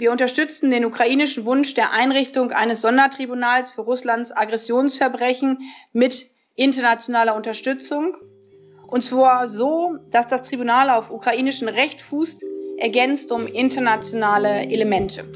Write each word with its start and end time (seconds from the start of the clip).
Wir 0.00 0.10
unterstützen 0.12 0.70
den 0.70 0.86
ukrainischen 0.86 1.44
Wunsch 1.44 1.74
der 1.74 1.92
Einrichtung 1.92 2.52
eines 2.52 2.80
Sondertribunals 2.80 3.70
für 3.70 3.82
Russlands 3.82 4.34
Aggressionsverbrechen 4.34 5.58
mit 5.92 6.30
internationaler 6.54 7.36
Unterstützung. 7.36 8.16
Und 8.86 9.04
zwar 9.04 9.46
so, 9.46 9.98
dass 10.10 10.26
das 10.26 10.40
Tribunal 10.40 10.88
auf 10.88 11.10
ukrainischem 11.10 11.68
Recht 11.68 12.00
fußt, 12.00 12.42
ergänzt 12.78 13.30
um 13.30 13.46
internationale 13.46 14.70
Elemente. 14.70 15.30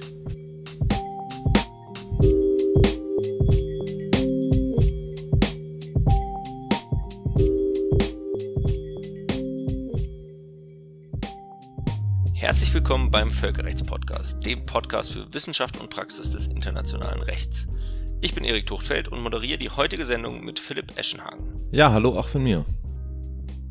Willkommen 12.84 13.10
beim 13.10 13.32
Völkerrechtspodcast, 13.32 14.44
dem 14.44 14.66
Podcast 14.66 15.14
für 15.14 15.32
Wissenschaft 15.32 15.80
und 15.80 15.88
Praxis 15.88 16.30
des 16.30 16.48
internationalen 16.48 17.22
Rechts. 17.22 17.66
Ich 18.20 18.34
bin 18.34 18.44
Erik 18.44 18.66
Tuchtfeld 18.66 19.08
und 19.08 19.22
moderiere 19.22 19.56
die 19.56 19.70
heutige 19.70 20.04
Sendung 20.04 20.44
mit 20.44 20.58
Philipp 20.58 20.94
Eschenhagen. 20.98 21.66
Ja, 21.72 21.92
hallo 21.92 22.18
auch 22.18 22.28
von 22.28 22.42
mir. 22.42 22.66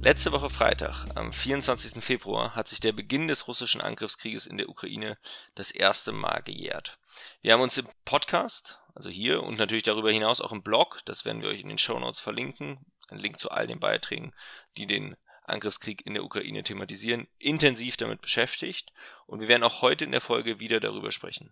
Letzte 0.02 0.32
Woche 0.32 0.50
Freitag, 0.50 1.06
am 1.14 1.32
24. 1.32 2.04
Februar, 2.04 2.56
hat 2.56 2.68
sich 2.68 2.80
der 2.80 2.92
Beginn 2.92 3.28
des 3.28 3.48
russischen 3.48 3.82
Angriffskrieges 3.82 4.48
in 4.48 4.58
der 4.58 4.68
Ukraine 4.68 5.20
das 5.54 5.70
erste 5.70 6.12
Mal 6.12 6.42
gejährt. 6.42 6.98
Wir 7.44 7.54
haben 7.54 7.62
uns 7.62 7.78
im 7.78 7.86
Podcast, 8.06 8.80
also 8.96 9.12
hier 9.12 9.44
und 9.44 9.60
natürlich 9.60 9.84
darüber 9.84 10.10
hinaus 10.10 10.42
auch 10.42 10.52
im 10.52 10.64
Blog, 10.64 11.02
das 11.06 11.24
werden 11.24 11.44
wir 11.44 11.50
euch 11.50 11.62
in 11.62 11.70
den 11.70 11.78
Show 11.78 12.00
Notes 12.00 12.20
verlinken, 12.20 12.80
ein 13.10 13.20
Link 13.20 13.38
zu 13.38 13.52
all 13.52 13.68
den 13.68 13.80
Beiträgen, 13.80 14.34
die 14.76 14.88
den 14.88 15.16
Angriffskrieg 15.46 16.06
in 16.06 16.14
der 16.14 16.24
Ukraine 16.24 16.64
thematisieren, 16.64 17.28
intensiv 17.40 17.98
damit 17.98 18.22
beschäftigt 18.22 18.92
und 19.26 19.40
wir 19.42 19.48
werden 19.48 19.64
auch 19.64 19.82
heute 19.82 20.06
in 20.06 20.12
der 20.12 20.22
Folge 20.22 20.60
wieder 20.60 20.80
darüber 20.80 21.12
sprechen. 21.12 21.52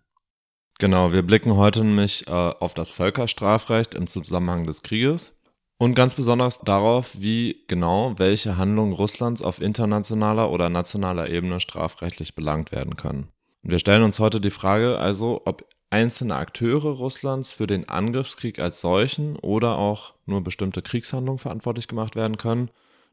Genau, 0.78 1.12
wir 1.12 1.22
blicken 1.22 1.56
heute 1.56 1.84
nämlich 1.84 2.26
äh, 2.26 2.30
auf 2.30 2.74
das 2.74 2.90
Völkerstrafrecht 2.90 3.94
im 3.94 4.06
Zusammenhang 4.06 4.66
des 4.66 4.82
Krieges 4.82 5.40
und 5.78 5.94
ganz 5.94 6.14
besonders 6.14 6.60
darauf, 6.60 7.20
wie 7.20 7.64
genau 7.68 8.14
welche 8.18 8.56
Handlungen 8.56 8.92
Russlands 8.92 9.42
auf 9.42 9.60
internationaler 9.60 10.50
oder 10.50 10.68
nationaler 10.68 11.28
Ebene 11.28 11.60
strafrechtlich 11.60 12.34
belangt 12.34 12.72
werden 12.72 12.96
können. 12.96 13.28
Und 13.62 13.70
wir 13.70 13.78
stellen 13.78 14.02
uns 14.02 14.18
heute 14.18 14.40
die 14.40 14.50
Frage 14.50 14.98
also, 14.98 15.42
ob 15.44 15.64
einzelne 15.90 16.36
Akteure 16.36 16.96
Russlands 16.96 17.52
für 17.52 17.66
den 17.66 17.88
Angriffskrieg 17.88 18.58
als 18.58 18.80
solchen 18.80 19.36
oder 19.36 19.76
auch 19.76 20.14
nur 20.24 20.42
bestimmte 20.42 20.82
Kriegshandlungen 20.82 21.38
verantwortlich 21.38 21.86
gemacht 21.86 22.16
werden 22.16 22.38
können 22.38 22.70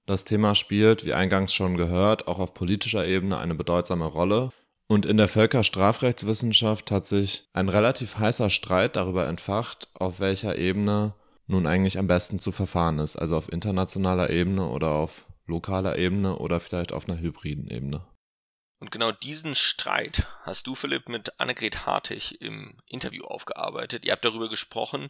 das 0.10 0.24
Thema 0.24 0.56
spielt, 0.56 1.06
wie 1.06 1.14
eingangs 1.14 1.54
schon 1.54 1.78
gehört, 1.78 2.28
auch 2.28 2.40
auf 2.40 2.54
politischer 2.54 3.06
Ebene 3.06 3.38
eine 3.38 3.56
bedeutsame 3.56 4.06
Rolle. 4.06 4.52
Und 4.88 5.06
in 5.06 5.18
der 5.18 5.28
Völkerstrafrechtswissenschaft 5.28 6.90
hat 6.90 7.06
sich 7.06 7.48
ein 7.54 7.70
relativ 7.70 8.18
heißer 8.18 8.50
Streit 8.50 8.96
darüber 8.96 9.28
entfacht, 9.28 9.88
auf 9.94 10.20
welcher 10.20 10.58
Ebene 10.58 11.14
nun 11.46 11.68
eigentlich 11.68 12.00
am 12.00 12.08
besten 12.08 12.40
zu 12.40 12.52
verfahren 12.52 12.98
ist. 12.98 13.18
Also 13.18 13.38
auf 13.38 13.52
internationaler 13.52 14.32
Ebene 14.32 14.68
oder 14.68 14.90
auf 14.90 15.28
lokaler 15.46 15.98
Ebene 15.98 16.38
oder 16.38 16.60
vielleicht 16.60 16.92
auf 16.92 17.08
einer 17.08 17.20
hybriden 17.20 17.68
Ebene. 17.70 18.08
Und 18.80 18.92
genau 18.92 19.12
diesen 19.12 19.54
Streit 19.54 20.26
hast 20.42 20.66
du, 20.66 20.74
Philipp, 20.74 21.08
mit 21.08 21.40
Annegret 21.40 21.86
Hartig 21.86 22.42
im 22.42 22.80
Interview 22.88 23.26
aufgearbeitet. 23.26 24.06
Ihr 24.06 24.14
habt 24.14 24.26
darüber 24.26 24.50
gesprochen, 24.50 25.10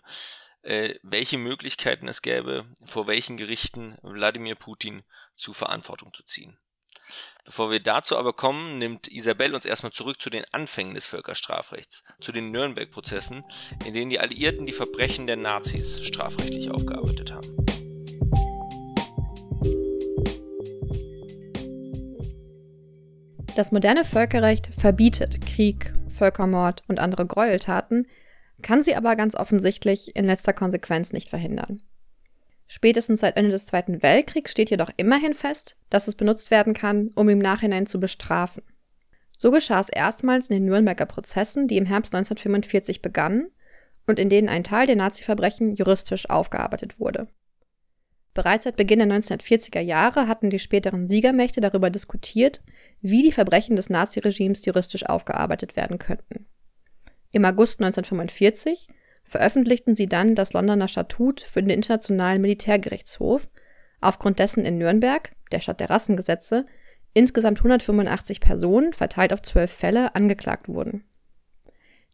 äh, 0.61 0.95
welche 1.03 1.38
Möglichkeiten 1.38 2.07
es 2.07 2.21
gäbe, 2.21 2.65
vor 2.85 3.07
welchen 3.07 3.38
Gerichten 3.38 3.97
Wladimir 4.02 4.55
Putin 4.55 5.03
zu 5.35 5.53
Verantwortung 5.53 6.13
zu 6.13 6.23
ziehen. 6.23 6.57
Bevor 7.45 7.71
wir 7.71 7.79
dazu 7.79 8.17
aber 8.17 8.33
kommen, 8.33 8.77
nimmt 8.77 9.07
Isabel 9.07 9.55
uns 9.55 9.65
erstmal 9.65 9.91
zurück 9.91 10.21
zu 10.21 10.30
den 10.30 10.45
Anfängen 10.52 10.93
des 10.93 11.07
Völkerstrafrechts, 11.07 12.03
zu 12.19 12.31
den 12.31 12.52
Nürnberg-Prozessen, 12.52 13.43
in 13.85 13.93
denen 13.93 14.11
die 14.11 14.19
Alliierten 14.19 14.65
die 14.65 14.73
Verbrechen 14.73 15.25
der 15.25 15.37
Nazis 15.37 16.03
strafrechtlich 16.03 16.69
aufgearbeitet 16.69 17.31
haben. 17.33 17.55
Das 23.55 23.71
moderne 23.71 24.05
Völkerrecht 24.05 24.70
verbietet 24.73 25.45
Krieg, 25.45 25.93
Völkermord 26.08 26.83
und 26.87 26.99
andere 26.99 27.26
Gräueltaten, 27.26 28.08
kann 28.61 28.83
sie 28.83 28.95
aber 28.95 29.15
ganz 29.15 29.36
offensichtlich 29.36 30.15
in 30.15 30.25
letzter 30.25 30.53
Konsequenz 30.53 31.14
nicht 31.14 31.30
verhindern. 31.30 31.81
Spätestens 32.67 33.21
seit 33.21 33.36
Ende 33.36 33.49
des 33.49 33.65
Zweiten 33.65 34.03
Weltkriegs 34.03 34.52
steht 34.52 34.70
jedoch 34.70 34.92
immerhin 34.95 35.33
fest, 35.33 35.75
dass 35.89 36.08
es 36.08 36.15
benutzt 36.15 36.52
werden 36.52 36.73
kann, 36.73 37.09
um 37.15 37.27
im 37.27 37.39
Nachhinein 37.39 37.87
zu 37.87 37.99
bestrafen. 37.99 38.64
So 39.37 39.49
geschah 39.49 39.80
es 39.80 39.89
erstmals 39.89 40.49
in 40.49 40.58
den 40.58 40.65
Nürnberger 40.65 41.05
Prozessen, 41.05 41.67
die 41.67 41.77
im 41.77 41.86
Herbst 41.86 42.14
1945 42.14 43.02
begannen 43.02 43.49
und 44.05 44.20
in 44.20 44.30
denen 44.30 44.49
ein 44.49 44.64
Teil 44.64 44.86
der 44.86 44.97
Nazi-Verbrechen 44.97 45.71
juristisch 45.71 46.30
aufgearbeitet 46.30 46.99
wurde. 46.99 47.27
Bereits 48.33 48.65
seit 48.65 48.76
Beginn 48.76 48.99
der 48.99 49.08
1940er 49.08 49.80
Jahre 49.80 50.27
hatten 50.27 50.49
die 50.49 50.59
späteren 50.59 51.08
Siegermächte 51.08 51.61
darüber 51.61 51.89
diskutiert, 51.89 52.61
wie 53.02 53.23
die 53.23 53.31
Verbrechen 53.31 53.76
des 53.76 53.89
Naziregimes 53.89 54.64
juristisch 54.65 55.05
aufgearbeitet 55.05 55.76
werden 55.76 55.97
könnten. 55.97 56.45
Im 57.31 57.45
August 57.45 57.79
1945 57.79 58.87
veröffentlichten 59.23 59.95
sie 59.95 60.07
dann 60.07 60.33
das 60.33 60.53
Londoner 60.53 60.87
Statut 60.87 61.41
für 61.41 61.61
den 61.61 61.69
Internationalen 61.69 62.41
Militärgerichtshof, 62.41 63.47
aufgrund 64.01 64.39
dessen 64.39 64.65
in 64.65 64.77
Nürnberg, 64.77 65.31
der 65.51 65.59
Stadt 65.59 65.79
der 65.79 65.89
Rassengesetze, 65.89 66.65
insgesamt 67.13 67.59
185 67.59 68.39
Personen, 68.39 68.93
verteilt 68.93 69.33
auf 69.33 69.41
zwölf 69.41 69.71
Fälle, 69.71 70.15
angeklagt 70.15 70.67
wurden. 70.67 71.03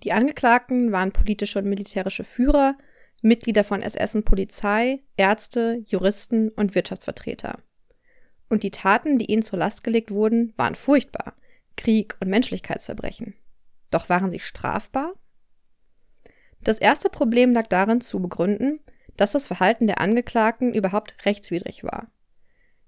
Die 0.03 0.11
Angeklagten 0.11 0.91
waren 0.91 1.13
politische 1.13 1.59
und 1.59 1.65
militärische 1.65 2.25
Führer, 2.25 2.77
Mitglieder 3.21 3.63
von 3.63 3.81
SS 3.81 4.15
und 4.15 4.25
Polizei, 4.25 4.99
Ärzte, 5.15 5.81
Juristen 5.85 6.49
und 6.49 6.75
Wirtschaftsvertreter. 6.75 7.59
Und 8.49 8.63
die 8.63 8.71
Taten, 8.71 9.17
die 9.17 9.31
ihnen 9.31 9.41
zur 9.41 9.59
Last 9.59 9.83
gelegt 9.83 10.11
wurden, 10.11 10.53
waren 10.57 10.75
furchtbar 10.75 11.35
Krieg 11.77 12.17
und 12.19 12.29
Menschlichkeitsverbrechen. 12.29 13.35
Doch 13.91 14.09
waren 14.09 14.31
sie 14.31 14.39
strafbar? 14.39 15.13
Das 16.61 16.79
erste 16.79 17.09
Problem 17.09 17.53
lag 17.53 17.67
darin 17.67 18.01
zu 18.01 18.19
begründen, 18.21 18.79
dass 19.17 19.31
das 19.31 19.47
Verhalten 19.47 19.87
der 19.87 20.01
Angeklagten 20.01 20.73
überhaupt 20.73 21.15
rechtswidrig 21.25 21.83
war. 21.83 22.07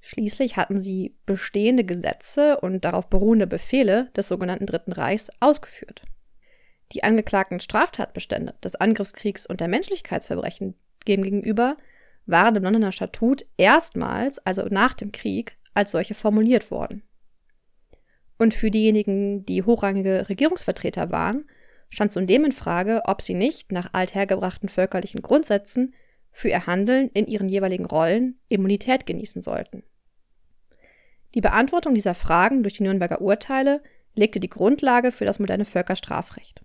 Schließlich 0.02 0.58
hatten 0.58 0.82
sie 0.82 1.16
bestehende 1.26 1.84
Gesetze 1.84 2.60
und 2.60 2.86
darauf 2.86 3.10
beruhende 3.10 3.48
Befehle 3.48 4.10
des 4.16 4.28
sogenannten 4.28 4.66
Dritten 4.66 4.94
Reichs 4.94 5.30
ausgeführt. 5.40 6.02
Die 6.94 7.04
angeklagten 7.04 7.60
Straftatbestände 7.60 8.56
des 8.64 8.76
Angriffskriegs 8.76 9.46
und 9.46 9.60
der 9.60 9.68
Menschlichkeitsverbrechen 9.68 10.76
gegenüber 11.06 11.78
waren 12.26 12.56
im 12.56 12.64
Londoner 12.64 12.92
Statut 12.92 13.46
erstmals, 13.58 14.40
also 14.40 14.66
nach 14.70 14.94
dem 14.94 15.12
Krieg, 15.12 15.58
als 15.74 15.92
solche 15.92 16.14
formuliert 16.14 16.72
worden. 16.72 17.04
Und 18.38 18.54
für 18.54 18.72
diejenigen, 18.72 19.46
die 19.46 19.64
hochrangige 19.64 20.30
Regierungsvertreter 20.30 21.12
waren, 21.12 21.46
stand 21.90 22.12
zudem 22.12 22.46
in 22.46 22.52
Frage, 22.52 23.02
ob 23.06 23.22
sie 23.22 23.34
nicht 23.34 23.72
nach 23.72 23.90
althergebrachten 23.94 24.70
völkerlichen 24.70 25.22
Grundsätzen 25.22 25.94
für 26.32 26.50
ihr 26.50 26.68
Handeln 26.68 27.10
in 27.14 27.26
ihren 27.26 27.50
jeweiligen 27.50 27.86
Rollen 27.86 28.40
Immunität 28.48 29.06
genießen 29.06 29.42
sollten. 29.42 29.84
Die 31.34 31.42
Beantwortung 31.42 31.94
dieser 31.94 32.14
Fragen 32.14 32.64
durch 32.64 32.76
die 32.76 32.84
Nürnberger 32.84 33.22
Urteile 33.22 33.82
legte 34.16 34.40
die 34.40 34.50
Grundlage 34.50 35.12
für 35.12 35.26
das 35.26 35.40
moderne 35.40 35.66
Völkerstrafrecht. 35.66 36.62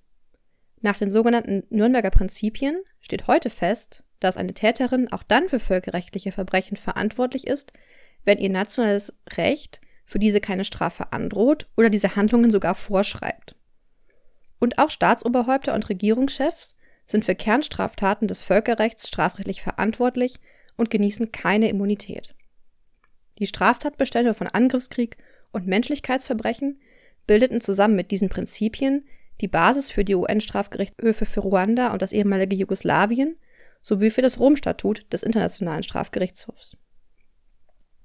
Nach 0.81 0.99
den 0.99 1.11
sogenannten 1.11 1.65
Nürnberger 1.71 2.11
Prinzipien 2.11 2.83
steht 3.01 3.29
heute 3.29 3.51
fest, 3.51 4.03
dass 4.21 4.37
eine 4.37 4.55
Täterin 4.55 5.11
auch 5.13 5.23
dann 5.23 5.49
für 5.49 5.59
völkerrechtliche 5.59 6.33
Verbrechen 6.33 6.77
verantwortlich 6.77 7.47
ist, 7.47 7.73
wenn 8.25 8.39
ihr 8.39 8.51
nationales 8.51 9.13
Recht 9.37 9.81
für 10.13 10.19
diese 10.19 10.41
keine 10.41 10.65
Strafe 10.65 11.13
androht 11.13 11.67
oder 11.77 11.91
diese 11.91 12.15
Handlungen 12.15 12.51
sogar 12.51 12.75
vorschreibt. 12.75 13.57
Und 14.61 14.79
auch 14.79 14.91
Staatsoberhäupter 14.91 15.75
und 15.75 15.89
Regierungschefs 15.89 16.77
sind 17.07 17.25
für 17.25 17.35
Kernstraftaten 17.35 18.29
des 18.29 18.43
Völkerrechts 18.43 19.09
strafrechtlich 19.09 19.63
verantwortlich 19.63 20.39
und 20.77 20.91
genießen 20.91 21.33
keine 21.33 21.69
Immunität. 21.69 22.35
Die 23.39 23.47
Straftatbestände 23.47 24.35
von 24.35 24.47
Angriffskrieg 24.47 25.17
und 25.51 25.67
Menschlichkeitsverbrechen 25.67 26.81
bildeten 27.27 27.61
zusammen 27.61 27.97
mit 27.97 28.11
diesen 28.11 28.29
Prinzipien 28.29 29.07
die 29.41 29.49
Basis 29.49 29.91
für 29.91 30.05
die 30.05 30.15
UN-Strafgerichtshöfe 30.15 31.25
für 31.25 31.41
Ruanda 31.41 31.93
und 31.93 32.03
das 32.03 32.13
ehemalige 32.13 32.55
Jugoslawien 32.55 33.39
sowie 33.81 34.11
für 34.11 34.23
das 34.23 34.39
Rom-Statut 34.39 35.07
des 35.11 35.23
Internationalen 35.23 35.83
Strafgerichtshofs. 35.83 36.77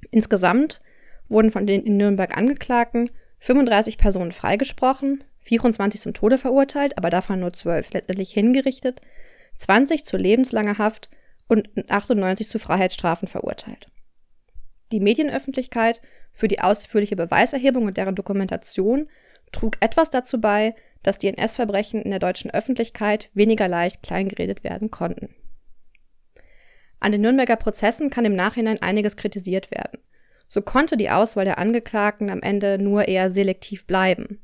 Insgesamt 0.09 0.79
wurden 1.29 1.51
von 1.51 1.67
den 1.67 1.83
in 1.83 1.97
Nürnberg 1.97 2.37
Angeklagten 2.37 3.09
35 3.39 3.97
Personen 3.97 4.31
freigesprochen, 4.31 5.23
24 5.41 6.01
zum 6.01 6.13
Tode 6.13 6.37
verurteilt, 6.37 6.97
aber 6.97 7.09
davon 7.09 7.39
nur 7.39 7.53
12 7.53 7.93
letztendlich 7.93 8.31
hingerichtet, 8.31 9.01
20 9.57 10.05
zu 10.05 10.17
lebenslanger 10.17 10.77
Haft 10.77 11.09
und 11.47 11.69
98 11.89 12.49
zu 12.49 12.59
Freiheitsstrafen 12.59 13.27
verurteilt. 13.27 13.87
Die 14.91 14.99
Medienöffentlichkeit 14.99 16.01
für 16.31 16.47
die 16.47 16.61
ausführliche 16.61 17.15
Beweiserhebung 17.15 17.85
und 17.85 17.97
deren 17.97 18.15
Dokumentation 18.15 19.09
trug 19.51 19.77
etwas 19.79 20.09
dazu 20.09 20.39
bei, 20.39 20.75
dass 21.03 21.19
die 21.19 21.27
NS-Verbrechen 21.27 22.01
in 22.01 22.11
der 22.11 22.19
deutschen 22.19 22.51
Öffentlichkeit 22.51 23.29
weniger 23.33 23.67
leicht 23.67 24.03
kleingeredet 24.03 24.63
werden 24.63 24.91
konnten. 24.91 25.33
An 26.99 27.11
den 27.11 27.21
Nürnberger 27.21 27.55
Prozessen 27.55 28.09
kann 28.09 28.25
im 28.25 28.35
Nachhinein 28.35 28.81
einiges 28.81 29.15
kritisiert 29.15 29.71
werden. 29.71 29.99
So 30.49 30.61
konnte 30.61 30.97
die 30.97 31.09
Auswahl 31.09 31.45
der 31.45 31.57
Angeklagten 31.57 32.29
am 32.29 32.41
Ende 32.41 32.77
nur 32.77 33.07
eher 33.07 33.31
selektiv 33.31 33.85
bleiben. 33.85 34.41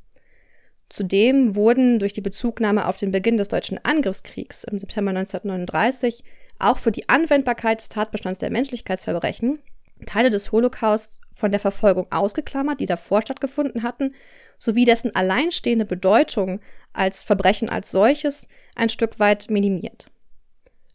Zudem 0.90 1.56
wurden 1.56 2.00
durch 2.00 2.14
die 2.14 2.22
Bezugnahme 2.22 2.88
auf 2.88 2.98
den 2.98 3.12
Beginn 3.12 3.38
des 3.38 3.48
deutschen 3.48 3.80
Angriffskriegs 3.84 4.64
im 4.64 4.80
September 4.80 5.10
1939 5.10 6.24
auch 6.60 6.78
für 6.78 6.92
die 6.92 7.10
Anwendbarkeit 7.10 7.82
des 7.82 7.90
Tatbestands 7.90 8.40
der 8.40 8.52
Menschlichkeitsverbrechen 8.52 9.60
Teile 10.06 10.30
des 10.30 10.52
Holocausts 10.52 11.22
von 11.34 11.52
der 11.52 11.60
Verfolgung 11.60 12.08
ausgeklammert, 12.12 12.80
die 12.80 12.86
davor 12.86 13.22
stattgefunden 13.22 13.84
hatten, 13.84 14.14
sowie 14.60 14.86
dessen 14.86 15.16
alleinstehende 15.16 15.86
Bedeutung 15.86 16.60
als 16.94 17.24
Verbrechen 17.24 17.70
als 17.70 17.92
solches 17.92 18.48
ein 18.76 18.90
Stück 18.90 19.20
weit 19.20 19.50
minimiert. 19.50 20.08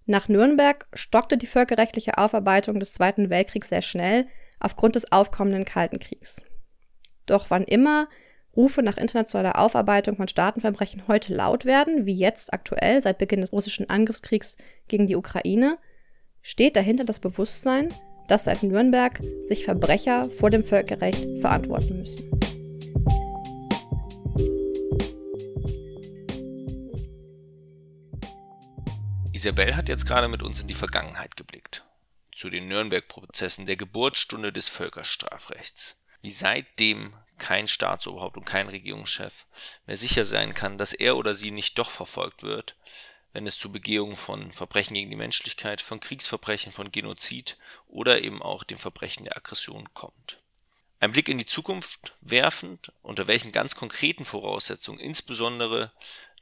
Nach 0.06 0.28
Nürnberg 0.28 0.86
stockte 0.94 1.36
die 1.36 1.46
völkerrechtliche 1.46 2.16
Aufarbeitung 2.16 2.80
des 2.80 2.94
Zweiten 2.94 3.30
Weltkriegs 3.30 3.68
sehr 3.68 3.82
schnell 3.82 4.26
aufgrund 4.60 4.96
des 4.96 5.12
aufkommenden 5.12 5.64
Kalten 5.64 5.98
Kriegs. 5.98 6.44
Doch 7.26 7.50
wann 7.50 7.64
immer 7.64 8.08
Rufe 8.56 8.82
nach 8.82 8.96
internationaler 8.96 9.58
Aufarbeitung 9.58 10.16
von 10.16 10.26
Staatenverbrechen 10.26 11.06
heute 11.06 11.34
laut 11.34 11.64
werden, 11.64 12.06
wie 12.06 12.14
jetzt 12.14 12.52
aktuell 12.52 13.00
seit 13.00 13.18
Beginn 13.18 13.40
des 13.40 13.52
russischen 13.52 13.88
Angriffskriegs 13.88 14.56
gegen 14.88 15.06
die 15.06 15.16
Ukraine, 15.16 15.78
steht 16.42 16.76
dahinter 16.76 17.04
das 17.04 17.20
Bewusstsein, 17.20 17.94
dass 18.26 18.44
seit 18.44 18.62
Nürnberg 18.62 19.20
sich 19.44 19.64
Verbrecher 19.64 20.30
vor 20.30 20.50
dem 20.50 20.64
Völkerrecht 20.64 21.40
verantworten 21.40 21.98
müssen. 21.98 22.28
Isabel 29.32 29.76
hat 29.76 29.88
jetzt 29.88 30.04
gerade 30.04 30.26
mit 30.26 30.42
uns 30.42 30.60
in 30.60 30.66
die 30.66 30.74
Vergangenheit 30.74 31.36
geblickt. 31.36 31.87
Zu 32.38 32.50
den 32.50 32.68
Nürnberg-Prozessen 32.68 33.66
der 33.66 33.74
Geburtsstunde 33.74 34.52
des 34.52 34.68
Völkerstrafrechts. 34.68 36.00
Wie 36.22 36.30
seitdem 36.30 37.12
kein 37.36 37.66
Staatsoberhaupt 37.66 38.36
und 38.36 38.44
kein 38.44 38.68
Regierungschef 38.68 39.46
mehr 39.86 39.96
sicher 39.96 40.24
sein 40.24 40.54
kann, 40.54 40.78
dass 40.78 40.92
er 40.92 41.16
oder 41.16 41.34
sie 41.34 41.50
nicht 41.50 41.80
doch 41.80 41.90
verfolgt 41.90 42.44
wird, 42.44 42.76
wenn 43.32 43.44
es 43.48 43.58
zu 43.58 43.72
Begehungen 43.72 44.16
von 44.16 44.52
Verbrechen 44.52 44.94
gegen 44.94 45.10
die 45.10 45.16
Menschlichkeit, 45.16 45.80
von 45.80 45.98
Kriegsverbrechen, 45.98 46.72
von 46.72 46.92
Genozid 46.92 47.58
oder 47.88 48.22
eben 48.22 48.40
auch 48.40 48.62
dem 48.62 48.78
Verbrechen 48.78 49.24
der 49.24 49.36
Aggression 49.36 49.92
kommt. 49.92 50.38
Ein 51.00 51.10
Blick 51.10 51.28
in 51.28 51.38
die 51.38 51.44
Zukunft 51.44 52.14
werfend, 52.20 52.92
unter 53.02 53.26
welchen 53.26 53.50
ganz 53.50 53.74
konkreten 53.74 54.24
Voraussetzungen 54.24 55.00
insbesondere 55.00 55.90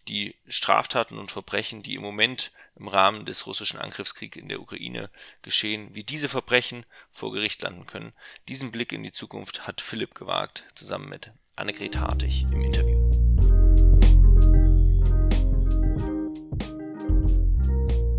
die 0.09 0.37
Straftaten 0.47 1.19
und 1.19 1.31
Verbrechen, 1.31 1.83
die 1.83 1.95
im 1.95 2.03
Moment 2.03 2.53
im 2.77 2.89
Rahmen 2.89 3.25
des 3.25 3.47
russischen 3.47 3.79
Angriffskriegs 3.79 4.37
in 4.37 4.49
der 4.49 4.61
Ukraine 4.61 5.11
geschehen, 5.43 5.95
wie 5.95 6.05
diese 6.05 6.29
Verbrechen 6.29 6.85
vor 7.11 7.33
Gericht 7.33 7.63
landen 7.63 7.87
können. 7.87 8.13
Diesen 8.49 8.71
Blick 8.71 8.93
in 8.93 9.03
die 9.03 9.13
Zukunft 9.13 9.67
hat 9.67 9.81
Philipp 9.81 10.15
gewagt, 10.15 10.65
zusammen 10.75 11.09
mit 11.09 11.33
Annegret 11.57 11.97
Hartig 11.97 12.45
im 12.53 12.63
Interview. 12.63 12.97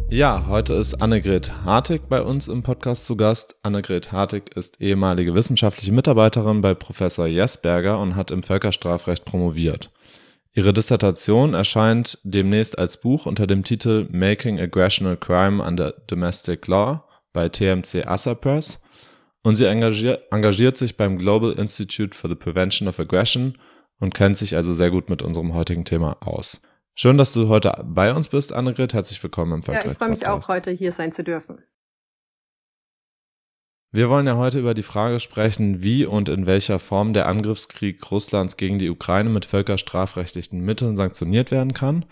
Ja, 0.10 0.48
heute 0.48 0.74
ist 0.74 0.96
Annegret 1.02 1.66
Hartig 1.66 2.08
bei 2.08 2.22
uns 2.22 2.48
im 2.48 2.64
Podcast 2.64 3.06
zu 3.06 3.18
Gast. 3.18 3.58
Annegret 3.62 4.14
Hartig 4.14 4.56
ist 4.56 4.80
ehemalige 4.80 5.36
wissenschaftliche 5.36 5.92
Mitarbeiterin 5.92 6.62
bei 6.62 6.74
Professor 6.74 7.28
Jesberger 7.28 8.00
und 8.00 8.16
hat 8.16 8.32
im 8.32 8.42
Völkerstrafrecht 8.42 9.26
promoviert. 9.26 9.92
Ihre 10.58 10.74
Dissertation 10.74 11.54
erscheint 11.54 12.18
demnächst 12.24 12.80
als 12.80 13.00
Buch 13.00 13.28
unter 13.28 13.46
dem 13.46 13.64
Titel 13.64 14.08
Making 14.12 14.60
Aggression 14.60 15.08
a 15.08 15.16
Crime 15.16 15.64
under 15.64 15.92
Domestic 16.08 16.66
Law 16.66 17.08
bei 17.32 17.48
TMC 17.48 18.08
Assa 18.08 18.34
Press 18.34 18.82
und 19.44 19.54
sie 19.54 19.66
engagiert, 19.66 20.24
engagiert 20.32 20.76
sich 20.76 20.98
beim 20.98 21.20
Global 21.20 21.52
Institute 21.52 22.18
for 22.18 22.28
the 22.28 22.36
Prevention 22.36 22.88
of 22.88 23.00
Aggression 23.00 23.60
und 24.00 24.16
kennt 24.16 24.36
sich 24.36 24.56
also 24.56 24.74
sehr 24.74 24.90
gut 24.90 25.12
mit 25.12 25.22
unserem 25.22 25.54
heutigen 25.54 25.86
Thema 25.86 26.18
aus. 26.22 26.60
Schön, 26.96 27.20
dass 27.20 27.34
du 27.34 27.50
heute 27.50 27.86
bei 27.86 28.12
uns 28.12 28.28
bist, 28.28 28.52
Annegret. 28.52 28.96
Herzlich 28.96 29.22
willkommen 29.22 29.54
im 29.54 29.62
Völkerrecht. 29.62 29.86
Ja, 29.86 29.92
ich 29.92 29.98
freue 30.00 30.10
mich 30.10 30.28
auch, 30.28 30.48
heute 30.48 30.72
hier 30.72 30.92
sein 30.92 31.12
zu 31.12 31.24
dürfen. 31.24 31.60
Wir 33.92 34.10
wollen 34.10 34.28
ja 34.28 34.36
heute 34.36 34.60
über 34.60 34.74
die 34.74 34.84
Frage 34.84 35.20
sprechen, 35.20 35.82
wie 35.82 36.06
und 36.06 36.28
in 36.28 36.46
welcher 36.46 36.78
Form 36.78 37.14
der 37.14 37.28
Angriffskrieg 37.28 38.12
Russlands 38.12 38.58
gegen 38.58 38.80
die 38.80 38.90
Ukraine 38.90 39.30
mit 39.30 39.46
völkerstrafrechtlichen 39.46 40.60
Mitteln 40.60 40.98
sanktioniert 40.98 41.52
werden 41.52 41.74
kann. 41.74 42.06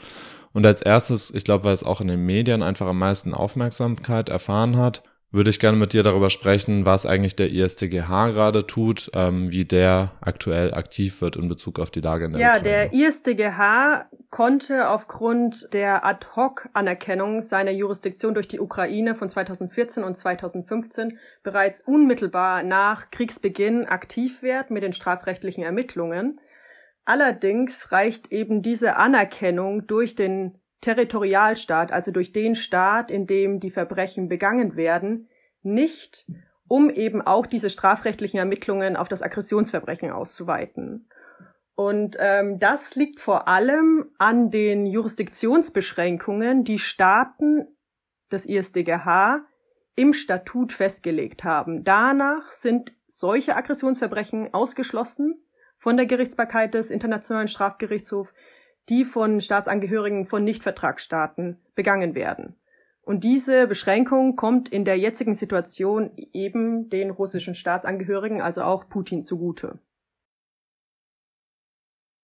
Und 0.54 0.66
als 0.66 0.82
erstes, 0.82 1.32
ich 1.32 1.44
glaube, 1.44 1.66
weil 1.66 1.74
es 1.74 1.84
auch 1.84 2.00
in 2.00 2.08
den 2.08 2.26
Medien 2.26 2.64
einfach 2.64 2.88
am 2.88 3.00
meisten 3.00 3.34
Aufmerksamkeit 3.34 4.30
erfahren 4.30 4.78
hat, 4.78 5.04
würde 5.36 5.50
ich 5.50 5.60
gerne 5.60 5.78
mit 5.78 5.94
dir 5.94 6.02
darüber 6.02 6.30
sprechen, 6.30 6.86
was 6.86 7.06
eigentlich 7.06 7.36
der 7.36 7.52
ISTGH 7.52 8.30
gerade 8.30 8.66
tut, 8.66 9.12
ähm, 9.14 9.52
wie 9.52 9.66
der 9.66 10.12
aktuell 10.22 10.74
aktiv 10.74 11.22
wird 11.22 11.36
in 11.36 11.50
Bezug 11.50 11.80
auf 11.80 11.92
die 11.92 12.02
Lage 12.02 12.26
in 12.26 12.32
der 12.32 12.42
ja, 12.42 12.56
Ukraine. 12.56 12.70
Ja, 12.70 12.88
der 12.90 13.08
ISTGH 13.08 14.10
konnte 14.30 14.90
aufgrund 14.90 15.74
der 15.74 16.06
Ad-Hoc-Anerkennung 16.06 17.42
seiner 17.42 17.72
Jurisdiktion 17.72 18.34
durch 18.34 18.48
die 18.48 18.60
Ukraine 18.60 19.14
von 19.14 19.30
2014 19.30 20.04
und 20.04 20.16
2015 20.16 21.20
bereits 21.44 21.82
unmittelbar 21.82 22.64
nach 22.64 23.12
Kriegsbeginn 23.12 23.86
aktiv 23.86 24.42
werden 24.42 24.74
mit 24.74 24.84
den 24.84 24.94
strafrechtlichen 24.94 25.64
Ermittlungen. 25.64 26.40
Allerdings 27.06 27.92
reicht 27.92 28.32
eben 28.32 28.62
diese 28.62 28.96
Anerkennung 28.96 29.86
durch 29.86 30.16
den 30.16 30.58
Territorialstaat, 30.82 31.92
also 31.92 32.12
durch 32.12 32.32
den 32.32 32.56
Staat, 32.56 33.12
in 33.12 33.28
dem 33.28 33.60
die 33.60 33.72
Verbrechen 33.72 34.28
begangen 34.28 34.76
werden, 34.76 35.30
nicht, 35.62 36.26
um 36.68 36.90
eben 36.90 37.22
auch 37.22 37.46
diese 37.46 37.70
strafrechtlichen 37.70 38.40
Ermittlungen 38.40 38.96
auf 38.96 39.08
das 39.08 39.22
Aggressionsverbrechen 39.22 40.12
auszuweiten. 40.12 41.10
Und 41.76 42.16
ähm, 42.20 42.58
das 42.58 42.96
liegt 42.96 43.20
vor 43.20 43.48
allem 43.48 44.12
an 44.18 44.50
den 44.50 44.86
Jurisdiktionsbeschränkungen, 44.86 46.64
die 46.64 46.80
Staaten 46.80 47.68
des 48.32 48.46
ISDGH 48.46 49.46
im 49.96 50.14
Statut 50.14 50.72
festgelegt 50.72 51.44
haben. 51.44 51.84
Danach 51.84 52.52
sind 52.52 52.94
solche 53.08 53.56
Aggressionsverbrechen 53.56 54.54
ausgeschlossen 54.54 55.42
von 55.78 55.98
der 55.98 56.06
Gerichtsbarkeit 56.06 56.74
des 56.74 56.90
Internationalen 56.90 57.48
Strafgerichtshofs, 57.48 58.34
die 58.90 59.06
von 59.06 59.42
Staatsangehörigen 59.42 60.28
von 60.28 60.44
Nichtvertragsstaaten 60.44 61.58
begangen 61.76 62.16
werden. 62.16 62.56
Und 63.02 63.24
diese 63.24 63.68
Beschränkung 63.68 64.36
kommt 64.36 64.70
in 64.70 64.84
der 64.84 64.98
jetzigen 64.98 65.36
Situation 65.36 66.12
eben 66.34 66.90
den 66.90 67.12
russischen 67.12 67.54
Staatsangehörigen, 67.54 68.42
also 68.42 68.64
auch 68.64 68.90
Putin, 68.90 69.22
zugute. 69.22 69.80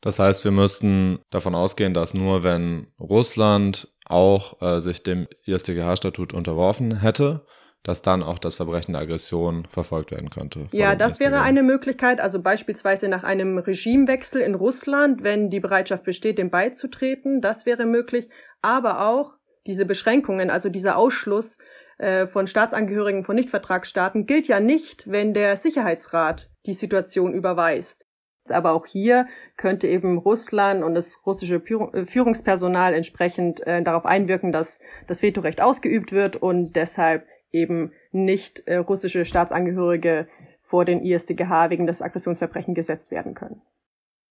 Das 0.02 0.18
heißt, 0.18 0.44
wir 0.44 0.52
müssten 0.52 1.20
davon 1.30 1.54
ausgehen, 1.54 1.94
dass 1.94 2.16
nur 2.16 2.44
wenn 2.44 2.88
Russland 3.00 3.94
auch 4.06 4.60
äh, 4.62 4.82
sich 4.82 5.04
dem 5.04 5.28
ISDGH-Statut 5.46 6.34
unterworfen 6.34 7.00
hätte, 7.00 7.46
dass 7.84 8.02
dann 8.02 8.22
auch 8.22 8.38
das 8.38 8.56
Verbrechen 8.56 8.94
der 8.94 9.02
Aggression 9.02 9.66
verfolgt 9.66 10.12
werden 10.12 10.30
könnte. 10.30 10.68
Ja, 10.72 10.96
das 10.96 11.20
wäre 11.20 11.42
eine 11.42 11.64
Möglichkeit, 11.64 12.22
also 12.22 12.42
beispielsweise 12.42 13.08
nach 13.08 13.24
einem 13.24 13.58
Regimewechsel 13.58 14.42
in 14.42 14.56
Russland, 14.56 15.24
wenn 15.24 15.50
die 15.50 15.60
Bereitschaft 15.60 16.04
besteht, 16.04 16.38
dem 16.38 16.50
beizutreten, 16.50 17.42
das 17.42 17.66
wäre 17.66 17.86
möglich, 17.86 18.30
aber 18.62 19.08
auch 19.08 19.36
diese 19.66 19.86
Beschränkungen, 19.86 20.50
also 20.50 20.70
dieser 20.70 20.98
Ausschluss 20.98 21.58
äh, 21.98 22.28
von 22.28 22.48
Staatsangehörigen 22.48 23.24
von 23.24 23.36
Nichtvertragsstaaten 23.36 24.26
gilt 24.26 24.48
ja 24.48 24.60
nicht, 24.60 25.10
wenn 25.10 25.34
der 25.34 25.56
Sicherheitsrat 25.56 26.50
die 26.66 26.74
Situation 26.74 27.34
überweist. 27.34 28.08
Aber 28.50 28.72
auch 28.72 28.88
hier 28.88 29.28
könnte 29.56 29.88
eben 29.88 30.18
Russland 30.18 30.84
und 30.84 30.96
das 30.96 31.20
russische 31.26 31.56
äh, 31.56 32.06
Führungspersonal 32.06 32.94
entsprechend 32.94 33.66
äh, 33.68 33.84
darauf 33.84 34.06
einwirken, 34.06 34.52
dass 34.52 34.80
das 35.08 35.22
Vetorecht 35.22 35.62
ausgeübt 35.62 36.12
wird 36.12 36.38
und 36.38 36.76
deshalb 36.76 37.28
eben 37.52 37.92
nicht 38.12 38.60
äh, 38.68 38.78
russische 38.78 39.26
Staatsangehörige 39.26 40.28
vor 40.62 40.86
den 40.86 41.04
ISDGH 41.04 41.70
wegen 41.70 41.86
des 41.86 42.02
Aggressionsverbrechen 42.02 42.74
gesetzt 42.74 43.12
werden 43.12 43.34
können. 43.34 43.62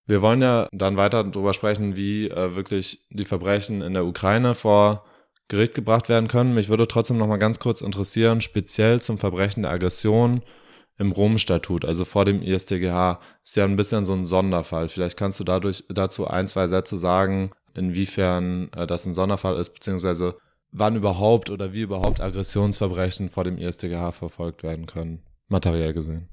Wir 0.07 0.23
wollen 0.23 0.43
ja 0.43 0.69
dann 0.73 0.97
weiter 0.97 1.23
darüber 1.23 1.55
sprechen, 1.55 1.95
wie 1.95 2.29
äh, 2.29 2.55
wirklich 2.55 3.07
die 3.11 3.25
Verbrechen 3.25 3.83
in 3.83 3.93
der 3.93 4.07
Ukraine 4.07 4.55
vor 4.55 5.05
Gericht 5.49 5.75
gebracht 5.75 6.09
werden 6.09 6.29
können. 6.29 6.55
Mich 6.55 6.69
würde 6.69 6.89
trotzdem 6.89 7.19
noch 7.19 7.27
mal 7.27 7.37
ganz 7.37 7.59
kurz 7.59 7.81
interessieren, 7.81 8.41
speziell 8.41 9.01
zum 9.03 9.19
Verbrechen 9.19 9.63
der 9.63 9.73
Aggression 9.73 10.43
im 10.99 11.13
Rom-Statut, 11.13 11.85
also 11.85 12.05
vor 12.05 12.25
dem 12.25 12.43
ISDGH, 12.43 13.21
ist 13.45 13.57
ja 13.57 13.65
ein 13.65 13.77
bisschen 13.77 14.05
so 14.05 14.13
ein 14.13 14.27
Sonderfall. 14.27 14.89
Vielleicht 14.89 15.19
kannst 15.19 15.41
du 15.41 15.45
dadurch 15.45 15.85
dazu 15.89 16.27
ein, 16.27 16.47
zwei 16.47 16.67
Sätze 16.67 16.99
sagen, 16.99 17.51
inwiefern 17.75 18.71
äh, 18.77 18.87
das 18.87 19.07
ein 19.07 19.15
Sonderfall 19.15 19.57
ist, 19.59 19.71
beziehungsweise 19.71 20.37
wann 20.73 20.97
überhaupt 20.97 21.51
oder 21.51 21.73
wie 21.73 21.83
überhaupt 21.83 22.21
Aggressionsverbrechen 22.21 23.29
vor 23.29 23.45
dem 23.45 23.59
ISTGH 23.59 24.13
verfolgt 24.13 24.63
werden 24.63 24.87
können, 24.87 25.23
materiell 25.49 25.93
gesehen? 25.93 26.29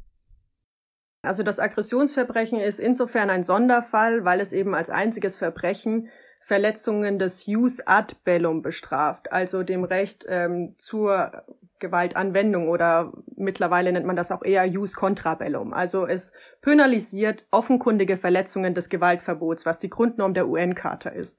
Also 1.23 1.43
das 1.43 1.59
Aggressionsverbrechen 1.59 2.59
ist 2.59 2.79
insofern 2.79 3.29
ein 3.29 3.43
Sonderfall, 3.43 4.23
weil 4.23 4.39
es 4.39 4.53
eben 4.53 4.75
als 4.75 4.89
einziges 4.89 5.35
Verbrechen 5.35 6.09
Verletzungen 6.41 7.19
des 7.19 7.45
Jus 7.45 7.85
ad 7.85 8.15
bellum 8.23 8.61
bestraft, 8.61 9.33
also 9.33 9.63
dem 9.63 9.83
Recht 9.83 10.25
ähm, 10.29 10.75
zur 10.77 11.43
Gewaltanwendung 11.79 12.69
oder 12.69 13.11
mittlerweile 13.35 13.91
nennt 13.91 14.05
man 14.05 14.15
das 14.15 14.31
auch 14.31 14.43
eher 14.43 14.63
Jus 14.63 14.95
contra 14.95 15.35
bellum. 15.35 15.73
Also 15.73 16.07
es 16.07 16.31
penalisiert 16.61 17.45
offenkundige 17.51 18.15
Verletzungen 18.15 18.73
des 18.73 18.87
Gewaltverbots, 18.87 19.65
was 19.65 19.77
die 19.79 19.89
Grundnorm 19.89 20.33
der 20.33 20.47
UN-Charta 20.47 21.09
ist. 21.09 21.37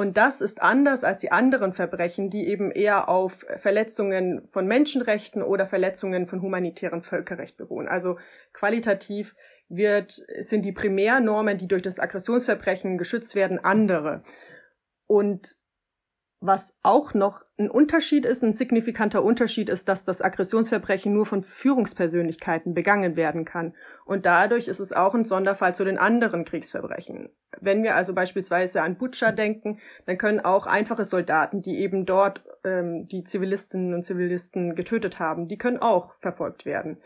Und 0.00 0.16
das 0.16 0.40
ist 0.40 0.62
anders 0.62 1.04
als 1.04 1.20
die 1.20 1.30
anderen 1.30 1.74
Verbrechen, 1.74 2.30
die 2.30 2.48
eben 2.48 2.70
eher 2.70 3.10
auf 3.10 3.44
Verletzungen 3.56 4.48
von 4.50 4.66
Menschenrechten 4.66 5.42
oder 5.42 5.66
Verletzungen 5.66 6.26
von 6.26 6.40
humanitären 6.40 7.02
Völkerrecht 7.02 7.58
beruhen. 7.58 7.86
Also 7.86 8.16
qualitativ 8.54 9.36
wird, 9.68 10.12
sind 10.38 10.62
die 10.62 10.72
Primärnormen, 10.72 11.58
die 11.58 11.68
durch 11.68 11.82
das 11.82 12.00
Aggressionsverbrechen 12.00 12.96
geschützt 12.96 13.34
werden, 13.34 13.62
andere. 13.62 14.22
Und 15.06 15.56
was 16.40 16.78
auch 16.82 17.12
noch 17.12 17.42
ein 17.58 17.70
Unterschied 17.70 18.24
ist, 18.24 18.42
ein 18.42 18.54
signifikanter 18.54 19.22
Unterschied 19.22 19.68
ist, 19.68 19.90
dass 19.90 20.04
das 20.04 20.22
Aggressionsverbrechen 20.22 21.12
nur 21.12 21.26
von 21.26 21.42
Führungspersönlichkeiten 21.42 22.72
begangen 22.72 23.14
werden 23.14 23.44
kann. 23.44 23.74
Und 24.06 24.24
dadurch 24.24 24.66
ist 24.66 24.80
es 24.80 24.94
auch 24.94 25.14
ein 25.14 25.26
Sonderfall 25.26 25.74
zu 25.74 25.84
den 25.84 25.98
anderen 25.98 26.46
Kriegsverbrechen. 26.46 27.28
Wenn 27.60 27.82
wir 27.82 27.94
also 27.94 28.14
beispielsweise 28.14 28.80
an 28.82 28.96
Butcher 28.96 29.32
denken, 29.32 29.80
dann 30.06 30.16
können 30.16 30.40
auch 30.40 30.66
einfache 30.66 31.04
Soldaten, 31.04 31.60
die 31.60 31.78
eben 31.78 32.06
dort 32.06 32.42
ähm, 32.64 33.06
die 33.06 33.24
Zivilistinnen 33.24 33.92
und 33.92 34.04
Zivilisten 34.04 34.74
getötet 34.74 35.18
haben, 35.18 35.46
die 35.46 35.58
können 35.58 35.78
auch 35.78 36.14
verfolgt 36.20 36.64
werden. 36.64 36.96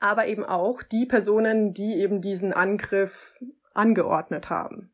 Aber 0.00 0.26
eben 0.26 0.44
auch 0.44 0.82
die 0.82 1.06
Personen, 1.06 1.72
die 1.72 1.94
eben 1.94 2.20
diesen 2.20 2.52
Angriff 2.52 3.40
angeordnet 3.72 4.50
haben. 4.50 4.91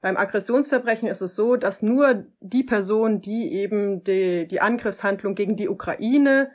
Beim 0.00 0.16
Aggressionsverbrechen 0.16 1.08
ist 1.08 1.20
es 1.20 1.36
so, 1.36 1.56
dass 1.56 1.82
nur 1.82 2.24
die 2.40 2.62
Person, 2.62 3.20
die 3.20 3.52
eben 3.52 4.02
die, 4.02 4.46
die 4.46 4.60
Angriffshandlung 4.60 5.34
gegen 5.34 5.56
die 5.56 5.68
Ukraine 5.68 6.50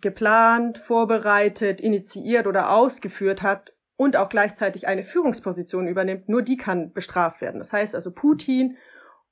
geplant, 0.00 0.78
vorbereitet, 0.78 1.80
initiiert 1.80 2.46
oder 2.46 2.70
ausgeführt 2.70 3.42
hat 3.42 3.72
und 3.96 4.16
auch 4.16 4.28
gleichzeitig 4.28 4.86
eine 4.86 5.02
Führungsposition 5.02 5.86
übernimmt, 5.86 6.28
nur 6.28 6.42
die 6.42 6.56
kann 6.56 6.92
bestraft 6.92 7.40
werden. 7.40 7.58
Das 7.58 7.72
heißt 7.72 7.94
also 7.94 8.10
Putin 8.10 8.76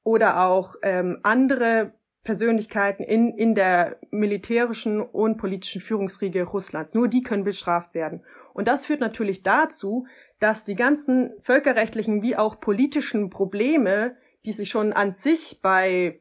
oder 0.04 0.44
auch 0.44 0.76
ähm, 0.82 1.18
andere 1.22 1.92
Persönlichkeiten 2.24 3.02
in, 3.02 3.36
in 3.36 3.54
der 3.54 3.96
militärischen 4.10 5.00
und 5.00 5.38
politischen 5.38 5.80
Führungsriege 5.80 6.44
Russlands, 6.44 6.94
nur 6.94 7.08
die 7.08 7.22
können 7.22 7.44
bestraft 7.44 7.94
werden. 7.94 8.22
Und 8.54 8.68
das 8.68 8.86
führt 8.86 9.00
natürlich 9.00 9.42
dazu, 9.42 10.06
dass 10.42 10.64
die 10.64 10.74
ganzen 10.74 11.34
völkerrechtlichen 11.40 12.20
wie 12.20 12.36
auch 12.36 12.58
politischen 12.58 13.30
Probleme, 13.30 14.16
die 14.44 14.50
sich 14.50 14.70
schon 14.70 14.92
an 14.92 15.12
sich 15.12 15.60
bei 15.62 16.20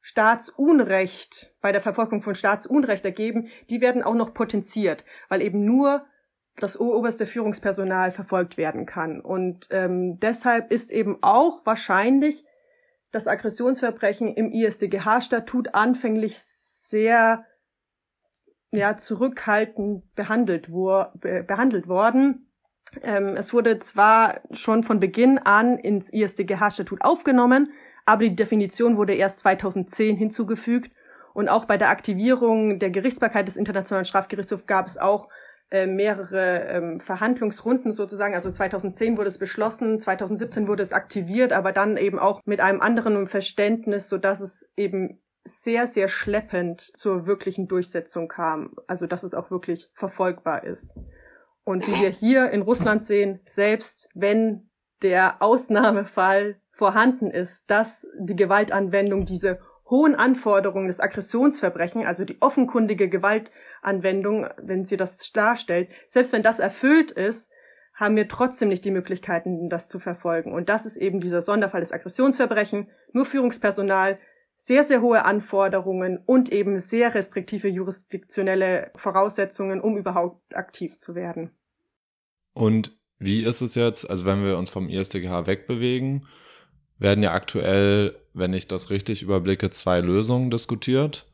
Staatsunrecht, 0.00 1.54
bei 1.60 1.70
der 1.70 1.80
Verfolgung 1.80 2.22
von 2.22 2.34
Staatsunrecht 2.34 3.04
ergeben, 3.04 3.46
die 3.70 3.80
werden 3.80 4.02
auch 4.02 4.16
noch 4.16 4.34
potenziert, 4.34 5.04
weil 5.28 5.42
eben 5.42 5.64
nur 5.64 6.04
das 6.56 6.78
oberste 6.78 7.24
Führungspersonal 7.24 8.10
verfolgt 8.10 8.56
werden 8.56 8.84
kann. 8.84 9.20
Und 9.20 9.68
ähm, 9.70 10.18
deshalb 10.18 10.72
ist 10.72 10.90
eben 10.90 11.22
auch 11.22 11.64
wahrscheinlich 11.64 12.44
das 13.12 13.28
Aggressionsverbrechen 13.28 14.34
im 14.34 14.50
ISDGH-Statut 14.50 15.72
anfänglich 15.72 16.36
sehr 16.40 17.46
ja, 18.72 18.96
zurückhaltend 18.96 20.12
behandelt, 20.16 20.72
wo, 20.72 21.04
be 21.14 21.44
behandelt 21.44 21.86
worden 21.86 22.48
ähm, 23.02 23.36
es 23.36 23.52
wurde 23.52 23.78
zwar 23.78 24.40
schon 24.52 24.84
von 24.84 25.00
Beginn 25.00 25.38
an 25.38 25.78
ins 25.78 26.12
ISDGH-Statut 26.12 27.02
aufgenommen, 27.02 27.72
aber 28.04 28.24
die 28.24 28.36
Definition 28.36 28.96
wurde 28.96 29.14
erst 29.14 29.40
2010 29.40 30.16
hinzugefügt. 30.16 30.92
Und 31.34 31.48
auch 31.48 31.64
bei 31.64 31.78
der 31.78 31.88
Aktivierung 31.88 32.78
der 32.78 32.90
Gerichtsbarkeit 32.90 33.48
des 33.48 33.56
Internationalen 33.56 34.04
Strafgerichtshofs 34.04 34.66
gab 34.66 34.86
es 34.86 34.98
auch 34.98 35.28
äh, 35.70 35.86
mehrere 35.86 36.66
ähm, 36.68 37.00
Verhandlungsrunden 37.00 37.92
sozusagen. 37.92 38.34
Also 38.34 38.50
2010 38.50 39.16
wurde 39.16 39.28
es 39.28 39.38
beschlossen, 39.38 39.98
2017 39.98 40.68
wurde 40.68 40.82
es 40.82 40.92
aktiviert, 40.92 41.54
aber 41.54 41.72
dann 41.72 41.96
eben 41.96 42.18
auch 42.18 42.42
mit 42.44 42.60
einem 42.60 42.82
anderen 42.82 43.26
Verständnis, 43.26 44.10
so 44.10 44.18
dass 44.18 44.40
es 44.40 44.70
eben 44.76 45.22
sehr, 45.44 45.86
sehr 45.86 46.08
schleppend 46.08 46.80
zur 46.94 47.26
wirklichen 47.26 47.68
Durchsetzung 47.68 48.28
kam. 48.28 48.74
Also 48.86 49.06
dass 49.06 49.22
es 49.22 49.32
auch 49.32 49.50
wirklich 49.50 49.90
verfolgbar 49.94 50.64
ist. 50.64 50.94
Und 51.64 51.86
wie 51.86 52.00
wir 52.00 52.10
hier 52.10 52.50
in 52.50 52.62
Russland 52.62 53.04
sehen, 53.04 53.40
selbst 53.46 54.08
wenn 54.14 54.68
der 55.02 55.42
Ausnahmefall 55.42 56.56
vorhanden 56.70 57.30
ist, 57.30 57.70
dass 57.70 58.06
die 58.18 58.36
Gewaltanwendung 58.36 59.26
diese 59.26 59.60
hohen 59.88 60.14
Anforderungen 60.14 60.86
des 60.86 61.00
Aggressionsverbrechen, 61.00 62.06
also 62.06 62.24
die 62.24 62.40
offenkundige 62.40 63.08
Gewaltanwendung, 63.08 64.48
wenn 64.56 64.86
sie 64.86 64.96
das 64.96 65.30
darstellt, 65.32 65.90
selbst 66.06 66.32
wenn 66.32 66.42
das 66.42 66.60
erfüllt 66.60 67.10
ist, 67.10 67.52
haben 67.94 68.16
wir 68.16 68.26
trotzdem 68.26 68.68
nicht 68.68 68.84
die 68.84 68.90
Möglichkeiten, 68.90 69.68
das 69.68 69.86
zu 69.86 70.00
verfolgen. 70.00 70.52
Und 70.52 70.68
das 70.68 70.86
ist 70.86 70.96
eben 70.96 71.20
dieser 71.20 71.42
Sonderfall 71.42 71.80
des 71.80 71.92
Aggressionsverbrechen. 71.92 72.88
Nur 73.12 73.26
Führungspersonal, 73.26 74.18
sehr, 74.56 74.84
sehr 74.84 75.00
hohe 75.00 75.24
Anforderungen 75.24 76.18
und 76.24 76.50
eben 76.52 76.78
sehr 76.78 77.14
restriktive 77.14 77.68
jurisdiktionelle 77.68 78.92
Voraussetzungen, 78.94 79.80
um 79.80 79.96
überhaupt 79.96 80.56
aktiv 80.56 80.98
zu 80.98 81.14
werden. 81.14 81.50
Und 82.54 82.96
wie 83.18 83.44
ist 83.44 83.60
es 83.60 83.74
jetzt, 83.74 84.08
also 84.08 84.24
wenn 84.24 84.44
wir 84.44 84.58
uns 84.58 84.70
vom 84.70 84.88
ISDGH 84.88 85.46
wegbewegen, 85.46 86.26
werden 86.98 87.22
ja 87.22 87.32
aktuell, 87.32 88.16
wenn 88.32 88.52
ich 88.52 88.68
das 88.68 88.90
richtig 88.90 89.22
überblicke, 89.22 89.70
zwei 89.70 90.00
Lösungen 90.00 90.50
diskutiert. 90.50 91.26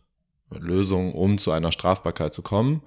Lösungen, 0.50 1.12
um 1.12 1.38
zu 1.38 1.52
einer 1.52 1.72
Strafbarkeit 1.72 2.32
zu 2.32 2.42
kommen. 2.42 2.82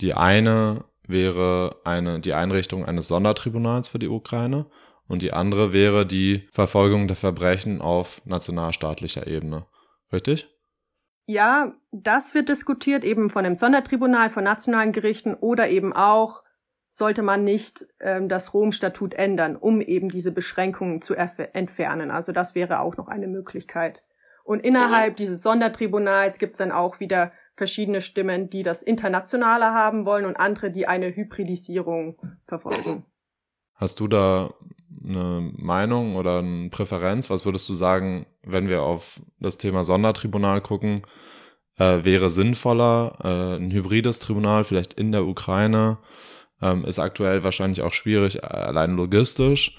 Die 0.00 0.14
eine 0.14 0.84
wäre 1.06 1.76
eine, 1.84 2.20
die 2.20 2.32
Einrichtung 2.32 2.84
eines 2.84 3.08
Sondertribunals 3.08 3.88
für 3.88 3.98
die 3.98 4.08
Ukraine 4.08 4.66
und 5.08 5.22
die 5.22 5.32
andere 5.32 5.72
wäre 5.72 6.06
die 6.06 6.48
Verfolgung 6.50 7.06
der 7.06 7.16
Verbrechen 7.16 7.80
auf 7.80 8.22
nationalstaatlicher 8.24 9.26
Ebene. 9.26 9.66
Richtig? 10.12 10.48
Ja, 11.26 11.74
das 11.92 12.34
wird 12.34 12.48
diskutiert, 12.48 13.04
eben 13.04 13.30
von 13.30 13.44
dem 13.44 13.54
Sondertribunal, 13.54 14.30
von 14.30 14.44
nationalen 14.44 14.92
Gerichten 14.92 15.34
oder 15.34 15.68
eben 15.68 15.92
auch 15.92 16.42
sollte 16.88 17.22
man 17.22 17.42
nicht 17.42 17.86
ähm, 18.00 18.28
das 18.28 18.52
Rom-Statut 18.52 19.14
ändern, 19.14 19.56
um 19.56 19.80
eben 19.80 20.10
diese 20.10 20.30
Beschränkungen 20.30 21.00
zu 21.00 21.14
entfernen. 21.14 22.10
Also 22.10 22.32
das 22.32 22.54
wäre 22.54 22.80
auch 22.80 22.98
noch 22.98 23.08
eine 23.08 23.28
Möglichkeit. 23.28 24.02
Und 24.44 24.60
innerhalb 24.60 25.16
dieses 25.16 25.42
Sondertribunals 25.42 26.38
gibt 26.38 26.52
es 26.52 26.58
dann 26.58 26.70
auch 26.70 27.00
wieder 27.00 27.32
verschiedene 27.54 28.02
Stimmen, 28.02 28.50
die 28.50 28.62
das 28.62 28.82
Internationale 28.82 29.66
haben 29.66 30.04
wollen 30.04 30.26
und 30.26 30.36
andere, 30.36 30.70
die 30.70 30.86
eine 30.86 31.14
Hybridisierung 31.14 32.20
verfolgen. 32.46 33.06
Hast 33.74 34.00
du 34.00 34.06
da 34.06 34.52
eine 35.04 35.52
Meinung 35.56 36.16
oder 36.16 36.38
eine 36.38 36.70
Präferenz? 36.70 37.30
Was 37.30 37.44
würdest 37.44 37.68
du 37.68 37.74
sagen, 37.74 38.26
wenn 38.42 38.68
wir 38.68 38.82
auf 38.82 39.20
das 39.40 39.58
Thema 39.58 39.84
Sondertribunal 39.84 40.60
gucken? 40.60 41.02
Äh, 41.76 42.04
wäre 42.04 42.30
sinnvoller 42.30 43.18
äh, 43.22 43.56
ein 43.56 43.70
hybrides 43.70 44.18
Tribunal 44.18 44.64
vielleicht 44.64 44.94
in 44.94 45.12
der 45.12 45.24
Ukraine? 45.24 45.98
Ähm, 46.60 46.84
ist 46.84 46.98
aktuell 46.98 47.44
wahrscheinlich 47.44 47.82
auch 47.82 47.92
schwierig, 47.92 48.44
allein 48.44 48.96
logistisch. 48.96 49.78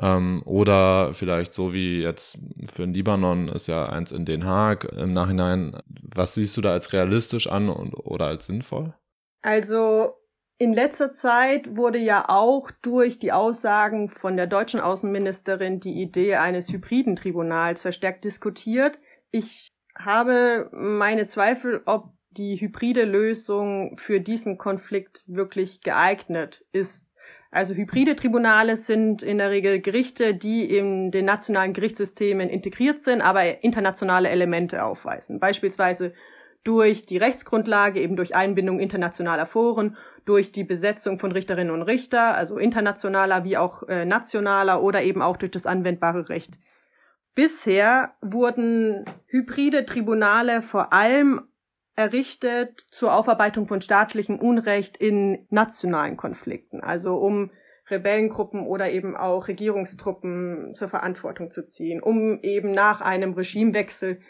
Ähm, 0.00 0.42
oder 0.44 1.14
vielleicht 1.14 1.52
so 1.52 1.72
wie 1.72 2.02
jetzt 2.02 2.38
für 2.66 2.82
den 2.82 2.94
Libanon 2.94 3.48
ist 3.48 3.68
ja 3.68 3.86
eins 3.86 4.10
in 4.10 4.24
Den 4.24 4.44
Haag 4.44 4.84
im 4.84 5.12
Nachhinein. 5.12 5.76
Was 5.86 6.34
siehst 6.34 6.56
du 6.56 6.60
da 6.60 6.72
als 6.72 6.92
realistisch 6.92 7.46
an 7.46 7.68
und, 7.68 7.94
oder 7.94 8.26
als 8.26 8.46
sinnvoll? 8.46 8.94
Also 9.42 10.14
in 10.58 10.72
letzter 10.72 11.10
Zeit 11.10 11.76
wurde 11.76 11.98
ja 11.98 12.28
auch 12.28 12.70
durch 12.82 13.18
die 13.18 13.32
Aussagen 13.32 14.08
von 14.08 14.36
der 14.36 14.46
deutschen 14.46 14.80
Außenministerin 14.80 15.80
die 15.80 16.00
Idee 16.00 16.36
eines 16.36 16.72
hybriden 16.72 17.16
Tribunals 17.16 17.82
verstärkt 17.82 18.24
diskutiert. 18.24 18.98
Ich 19.30 19.68
habe 19.96 20.68
meine 20.72 21.26
Zweifel, 21.26 21.82
ob 21.86 22.12
die 22.30 22.60
hybride 22.60 23.04
Lösung 23.04 23.96
für 23.98 24.20
diesen 24.20 24.58
Konflikt 24.58 25.22
wirklich 25.26 25.80
geeignet 25.82 26.64
ist. 26.72 27.12
Also 27.50 27.74
hybride 27.74 28.16
Tribunale 28.16 28.76
sind 28.76 29.22
in 29.22 29.38
der 29.38 29.50
Regel 29.50 29.80
Gerichte, 29.80 30.34
die 30.34 30.64
in 30.76 31.12
den 31.12 31.24
nationalen 31.24 31.72
Gerichtssystemen 31.72 32.48
integriert 32.48 32.98
sind, 32.98 33.22
aber 33.22 33.62
internationale 33.62 34.28
Elemente 34.28 34.84
aufweisen. 34.84 35.38
Beispielsweise 35.38 36.12
durch 36.64 37.06
die 37.06 37.18
Rechtsgrundlage, 37.18 38.00
eben 38.00 38.16
durch 38.16 38.34
Einbindung 38.34 38.80
internationaler 38.80 39.46
Foren, 39.46 39.96
durch 40.24 40.52
die 40.52 40.64
Besetzung 40.64 41.18
von 41.18 41.32
Richterinnen 41.32 41.72
und 41.72 41.82
Richter, 41.82 42.34
also 42.34 42.58
internationaler 42.58 43.44
wie 43.44 43.56
auch 43.56 43.82
äh, 43.88 44.04
nationaler 44.04 44.82
oder 44.82 45.02
eben 45.02 45.22
auch 45.22 45.36
durch 45.36 45.52
das 45.52 45.66
anwendbare 45.66 46.28
Recht. 46.28 46.58
Bisher 47.34 48.14
wurden 48.22 49.04
hybride 49.26 49.84
Tribunale 49.84 50.62
vor 50.62 50.92
allem 50.92 51.42
errichtet 51.96 52.86
zur 52.90 53.14
Aufarbeitung 53.14 53.66
von 53.66 53.80
staatlichem 53.80 54.38
Unrecht 54.38 54.96
in 54.96 55.46
nationalen 55.50 56.16
Konflikten, 56.16 56.80
also 56.80 57.16
um 57.16 57.50
Rebellengruppen 57.90 58.66
oder 58.66 58.90
eben 58.90 59.16
auch 59.16 59.48
Regierungstruppen 59.48 60.74
zur 60.74 60.88
Verantwortung 60.88 61.50
zu 61.50 61.64
ziehen, 61.64 62.02
um 62.02 62.40
eben 62.42 62.70
nach 62.70 63.00
einem 63.00 63.34
Regimewechsel 63.34 64.20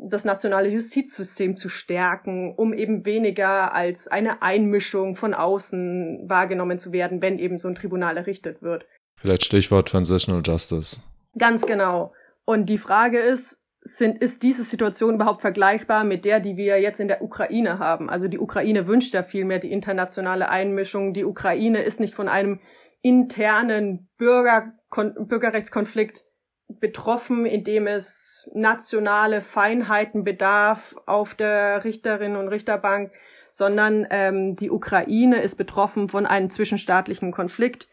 das 0.00 0.24
nationale 0.24 0.68
Justizsystem 0.68 1.56
zu 1.56 1.68
stärken, 1.68 2.54
um 2.54 2.72
eben 2.72 3.04
weniger 3.04 3.72
als 3.72 4.08
eine 4.08 4.42
Einmischung 4.42 5.16
von 5.16 5.34
außen 5.34 6.28
wahrgenommen 6.28 6.78
zu 6.78 6.92
werden, 6.92 7.20
wenn 7.20 7.38
eben 7.38 7.58
so 7.58 7.68
ein 7.68 7.74
Tribunal 7.74 8.16
errichtet 8.16 8.62
wird. 8.62 8.86
Vielleicht 9.16 9.44
Stichwort 9.44 9.88
Transitional 9.88 10.42
Justice. 10.44 11.00
Ganz 11.36 11.66
genau. 11.66 12.12
Und 12.44 12.66
die 12.66 12.78
Frage 12.78 13.18
ist, 13.18 13.58
sind, 13.80 14.22
ist 14.22 14.42
diese 14.42 14.64
Situation 14.64 15.14
überhaupt 15.14 15.40
vergleichbar 15.40 16.04
mit 16.04 16.24
der, 16.24 16.40
die 16.40 16.56
wir 16.56 16.80
jetzt 16.80 17.00
in 17.00 17.08
der 17.08 17.22
Ukraine 17.22 17.78
haben? 17.78 18.10
Also 18.10 18.28
die 18.28 18.38
Ukraine 18.38 18.86
wünscht 18.86 19.14
ja 19.14 19.22
vielmehr 19.22 19.58
die 19.58 19.72
internationale 19.72 20.48
Einmischung. 20.48 21.14
Die 21.14 21.24
Ukraine 21.24 21.82
ist 21.82 22.00
nicht 22.00 22.14
von 22.14 22.28
einem 22.28 22.60
internen 23.02 24.08
Bürger, 24.18 24.72
Bürgerrechtskonflikt 24.90 26.24
betroffen, 26.68 27.46
indem 27.46 27.86
es 27.86 28.48
nationale 28.52 29.40
Feinheiten 29.40 30.24
bedarf 30.24 30.96
auf 31.06 31.34
der 31.34 31.84
Richterinnen 31.84 32.36
und 32.36 32.48
Richterbank, 32.48 33.12
sondern 33.50 34.06
ähm, 34.10 34.54
die 34.56 34.70
Ukraine 34.70 35.40
ist 35.40 35.56
betroffen 35.56 36.08
von 36.08 36.26
einem 36.26 36.50
zwischenstaatlichen 36.50 37.32
Konflikt 37.32 37.88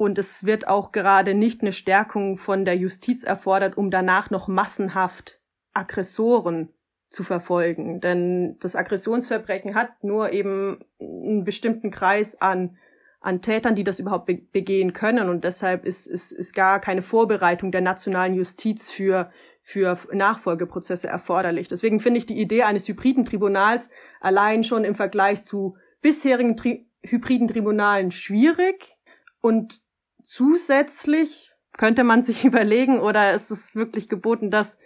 und 0.00 0.18
es 0.18 0.44
wird 0.44 0.66
auch 0.66 0.92
gerade 0.92 1.34
nicht 1.34 1.60
eine 1.60 1.72
Stärkung 1.72 2.38
von 2.38 2.64
der 2.64 2.74
Justiz 2.74 3.22
erfordert, 3.22 3.76
um 3.76 3.90
danach 3.90 4.30
noch 4.30 4.48
massenhaft 4.48 5.38
Aggressoren 5.74 6.70
zu 7.10 7.22
verfolgen. 7.22 8.00
Denn 8.00 8.56
das 8.60 8.76
Aggressionsverbrechen 8.76 9.74
hat 9.74 10.02
nur 10.02 10.32
eben 10.32 10.82
einen 10.98 11.44
bestimmten 11.44 11.90
Kreis 11.90 12.40
an, 12.40 12.78
an 13.20 13.42
Tätern, 13.42 13.74
die 13.74 13.84
das 13.84 14.00
überhaupt 14.00 14.26
be 14.26 14.36
begehen 14.36 14.92
können. 14.92 15.28
Und 15.28 15.44
deshalb 15.44 15.84
ist, 15.84 16.06
ist, 16.06 16.32
ist 16.32 16.54
gar 16.54 16.80
keine 16.80 17.02
Vorbereitung 17.02 17.70
der 17.70 17.82
nationalen 17.82 18.34
Justiz 18.34 18.90
für, 18.90 19.30
für 19.60 19.98
Nachfolgeprozesse 20.12 21.06
erforderlich. 21.06 21.68
Deswegen 21.68 22.00
finde 22.00 22.18
ich 22.18 22.26
die 22.26 22.40
Idee 22.40 22.62
eines 22.62 22.88
hybriden 22.88 23.24
Tribunals 23.24 23.90
allein 24.20 24.64
schon 24.64 24.84
im 24.84 24.94
Vergleich 24.94 25.42
zu 25.42 25.76
bisherigen 26.00 26.56
Tri 26.56 26.86
hybriden 27.02 27.48
Tribunalen 27.48 28.10
schwierig. 28.10 28.96
Und 29.40 29.80
zusätzlich 30.22 31.52
könnte 31.76 32.04
man 32.04 32.22
sich 32.22 32.44
überlegen 32.46 33.00
oder 33.00 33.34
ist 33.34 33.50
es 33.50 33.74
wirklich 33.74 34.08
geboten, 34.08 34.50
dass 34.50 34.78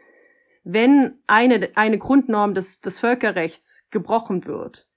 wenn 0.65 1.19
eine, 1.27 1.71
eine 1.75 1.99
Grundnorm 1.99 2.55
des, 2.55 2.81
des 2.81 2.99
Völkerrechts 2.99 3.87
gebrochen 3.91 4.47
wird, 4.47 4.89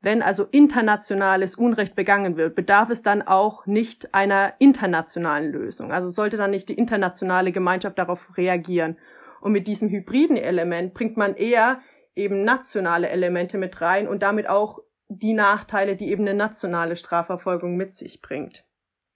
wenn 0.00 0.22
also 0.22 0.44
internationales 0.50 1.54
Unrecht 1.54 1.94
begangen 1.94 2.36
wird, 2.36 2.54
bedarf 2.54 2.90
es 2.90 3.02
dann 3.02 3.22
auch 3.22 3.66
nicht 3.66 4.14
einer 4.14 4.54
internationalen 4.58 5.50
Lösung. 5.50 5.92
Also 5.92 6.08
sollte 6.08 6.36
dann 6.36 6.50
nicht 6.50 6.68
die 6.68 6.74
internationale 6.74 7.52
Gemeinschaft 7.52 7.98
darauf 7.98 8.36
reagieren. 8.36 8.98
Und 9.40 9.52
mit 9.52 9.66
diesem 9.66 9.88
hybriden 9.88 10.36
Element 10.36 10.94
bringt 10.94 11.16
man 11.16 11.34
eher 11.34 11.80
eben 12.14 12.44
nationale 12.44 13.08
Elemente 13.08 13.58
mit 13.58 13.80
rein 13.80 14.08
und 14.08 14.22
damit 14.22 14.48
auch 14.48 14.80
die 15.08 15.34
Nachteile, 15.34 15.96
die 15.96 16.10
eben 16.10 16.22
eine 16.22 16.34
nationale 16.34 16.96
Strafverfolgung 16.96 17.76
mit 17.76 17.92
sich 17.96 18.22
bringt 18.22 18.64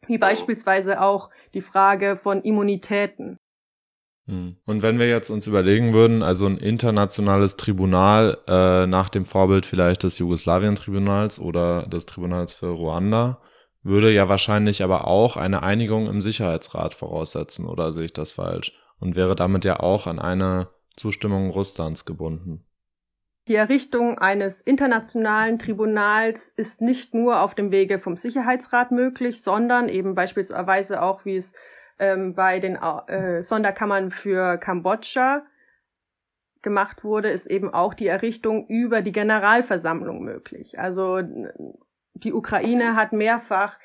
wie 0.07 0.19
beispielsweise 0.19 1.01
auch 1.01 1.31
die 1.55 1.61
Frage 1.61 2.17
von 2.17 2.43
Immunitäten. 2.43 3.39
Hm. 4.31 4.57
Und 4.65 4.83
wenn 4.83 4.99
wir 4.99 5.09
jetzt 5.09 5.29
uns 5.29 5.47
überlegen 5.49 5.93
würden, 5.93 6.23
also 6.23 6.47
ein 6.47 6.57
internationales 6.57 7.57
Tribunal 7.57 8.39
äh, 8.47 8.87
nach 8.87 9.09
dem 9.09 9.25
Vorbild 9.25 9.67
vielleicht 9.67 10.05
des 10.05 10.19
Jugoslawien-Tribunals 10.19 11.41
oder 11.41 11.87
des 11.87 12.07
Tribunals 12.07 12.53
für 12.53 12.69
Ruanda, 12.69 13.43
würde 13.83 14.13
ja 14.13 14.29
wahrscheinlich 14.29 14.85
aber 14.85 15.07
auch 15.07 15.37
eine 15.37 15.63
Einigung 15.63 16.07
im 16.07 16.21
Sicherheitsrat 16.21 16.95
voraussetzen, 16.95 17.67
oder 17.67 17.93
sehe 17.93 18.05
ich 18.05 18.13
das 18.13 18.31
falsch? 18.31 18.73
Und 19.01 19.17
wäre 19.17 19.35
damit 19.35 19.65
ja 19.65 19.81
auch 19.81 20.07
an 20.07 20.19
eine 20.19 20.69
Zustimmung 20.97 21.51
Russlands 21.51 22.05
gebunden. 22.05 22.67
Die 23.49 23.55
Errichtung 23.55 24.19
eines 24.19 24.61
internationalen 24.61 25.59
Tribunals 25.59 26.51
ist 26.51 26.83
nicht 26.83 27.15
nur 27.15 27.41
auf 27.41 27.55
dem 27.55 27.73
Wege 27.73 27.99
vom 27.99 28.17
Sicherheitsrat 28.17 28.93
möglich, 28.93 29.43
sondern 29.43 29.89
eben 29.89 30.15
beispielsweise 30.15 31.03
auch, 31.03 31.25
wie 31.25 31.37
es 31.37 31.55
ähm, 32.01 32.35
bei 32.35 32.59
den 32.59 32.77
äh, 32.77 33.43
Sonderkammern 33.43 34.11
für 34.11 34.59
Kambodscha 34.59 35.43
gemacht 36.63 37.05
wurde, 37.05 37.31
ist 37.31 37.47
eben 37.47 37.73
auch 37.73 37.95
die 37.95 38.09
Errichtung 38.09 38.67
über 38.67 39.03
die 39.03 39.13
Generalversammlung 39.13 40.23
möglich. 40.23 40.79
Also 40.79 41.21
die 42.15 42.33
Ukraine 42.33 42.97
hat 42.97 43.13
mehrfach 43.13 43.79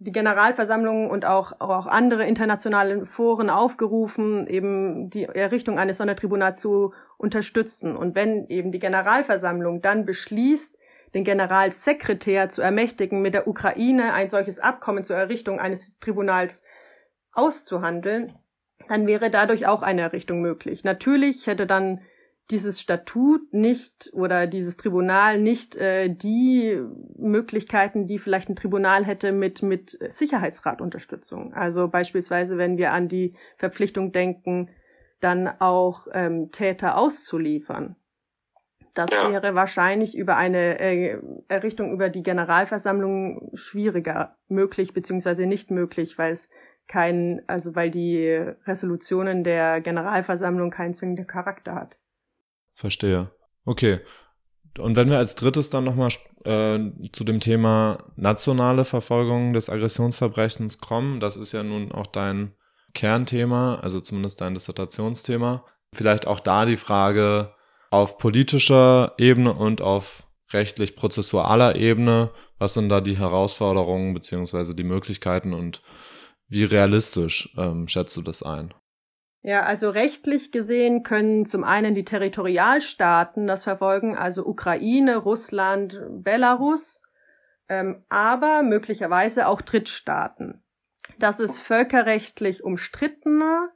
die 0.00 0.12
Generalversammlung 0.12 1.10
und 1.10 1.24
auch, 1.24 1.60
auch 1.60 1.86
andere 1.86 2.24
internationale 2.24 3.04
Foren 3.04 3.50
aufgerufen, 3.50 4.46
eben 4.46 5.10
die 5.10 5.24
Errichtung 5.24 5.78
eines 5.78 5.96
Sondertribunals 5.96 6.60
zu 6.60 6.94
unterstützen. 7.16 7.96
Und 7.96 8.14
wenn 8.14 8.46
eben 8.48 8.70
die 8.70 8.78
Generalversammlung 8.78 9.82
dann 9.82 10.04
beschließt, 10.04 10.76
den 11.14 11.24
Generalsekretär 11.24 12.48
zu 12.48 12.62
ermächtigen, 12.62 13.22
mit 13.22 13.34
der 13.34 13.48
Ukraine 13.48 14.12
ein 14.12 14.28
solches 14.28 14.60
Abkommen 14.60 15.04
zur 15.04 15.16
Errichtung 15.16 15.58
eines 15.58 15.98
Tribunals 15.98 16.62
auszuhandeln, 17.38 18.34
dann 18.88 19.06
wäre 19.06 19.30
dadurch 19.30 19.66
auch 19.66 19.82
eine 19.82 20.02
Errichtung 20.02 20.40
möglich. 20.40 20.84
Natürlich 20.84 21.46
hätte 21.46 21.66
dann 21.66 22.00
dieses 22.50 22.80
Statut 22.80 23.52
nicht 23.52 24.10
oder 24.14 24.46
dieses 24.46 24.78
Tribunal 24.78 25.38
nicht 25.38 25.76
äh, 25.76 26.08
die 26.08 26.80
Möglichkeiten, 27.16 28.06
die 28.06 28.18
vielleicht 28.18 28.48
ein 28.48 28.56
Tribunal 28.56 29.04
hätte 29.04 29.32
mit, 29.32 29.62
mit 29.62 29.98
Sicherheitsratunterstützung. 30.08 31.52
Also 31.52 31.88
beispielsweise, 31.88 32.56
wenn 32.56 32.78
wir 32.78 32.92
an 32.92 33.08
die 33.08 33.34
Verpflichtung 33.56 34.12
denken, 34.12 34.70
dann 35.20 35.48
auch 35.60 36.06
ähm, 36.12 36.50
Täter 36.50 36.96
auszuliefern. 36.96 37.96
Das 38.94 39.10
ja. 39.12 39.30
wäre 39.30 39.54
wahrscheinlich 39.54 40.16
über 40.16 40.36
eine 40.36 40.80
äh, 40.80 41.18
Errichtung 41.48 41.92
über 41.92 42.08
die 42.08 42.22
Generalversammlung 42.22 43.50
schwieriger 43.54 44.36
möglich, 44.48 44.94
beziehungsweise 44.94 45.46
nicht 45.46 45.70
möglich, 45.70 46.16
weil 46.18 46.32
es 46.32 46.48
kein, 46.88 47.42
also 47.46 47.76
weil 47.76 47.90
die 47.90 48.26
Resolutionen 48.66 49.44
der 49.44 49.80
Generalversammlung 49.80 50.70
keinen 50.70 50.94
zwingenden 50.94 51.26
Charakter 51.26 51.74
hat. 51.74 51.98
Verstehe. 52.74 53.30
Okay. 53.64 54.00
Und 54.78 54.96
wenn 54.96 55.10
wir 55.10 55.18
als 55.18 55.34
drittes 55.34 55.70
dann 55.70 55.84
nochmal 55.84 56.10
äh, 56.44 56.78
zu 57.12 57.24
dem 57.24 57.40
Thema 57.40 57.98
nationale 58.16 58.84
Verfolgung 58.84 59.52
des 59.52 59.68
Aggressionsverbrechens 59.68 60.78
kommen, 60.78 61.20
das 61.20 61.36
ist 61.36 61.52
ja 61.52 61.62
nun 61.62 61.92
auch 61.92 62.06
dein 62.06 62.54
Kernthema, 62.94 63.76
also 63.76 64.00
zumindest 64.00 64.40
dein 64.40 64.54
Dissertationsthema. 64.54 65.64
Vielleicht 65.92 66.26
auch 66.26 66.40
da 66.40 66.64
die 66.64 66.76
Frage 66.76 67.54
auf 67.90 68.18
politischer 68.18 69.14
Ebene 69.18 69.52
und 69.52 69.82
auf 69.82 70.24
rechtlich 70.52 70.96
prozessualer 70.96 71.76
Ebene, 71.76 72.30
was 72.58 72.74
sind 72.74 72.88
da 72.88 73.00
die 73.00 73.18
Herausforderungen 73.18 74.14
beziehungsweise 74.14 74.74
die 74.74 74.84
Möglichkeiten 74.84 75.52
und 75.52 75.82
wie 76.48 76.64
realistisch 76.64 77.54
ähm, 77.56 77.88
schätzt 77.88 78.16
du 78.16 78.22
das 78.22 78.42
ein? 78.42 78.74
Ja, 79.42 79.62
also 79.62 79.90
rechtlich 79.90 80.50
gesehen 80.50 81.02
können 81.02 81.46
zum 81.46 81.62
einen 81.62 81.94
die 81.94 82.04
Territorialstaaten 82.04 83.46
das 83.46 83.64
verfolgen, 83.64 84.16
also 84.16 84.44
Ukraine, 84.44 85.16
Russland, 85.16 86.00
Belarus, 86.10 87.02
ähm, 87.68 88.04
aber 88.08 88.62
möglicherweise 88.62 89.46
auch 89.46 89.62
Drittstaaten. 89.62 90.62
Das 91.18 91.40
ist 91.40 91.58
völkerrechtlich 91.58 92.64
umstrittener. 92.64 93.70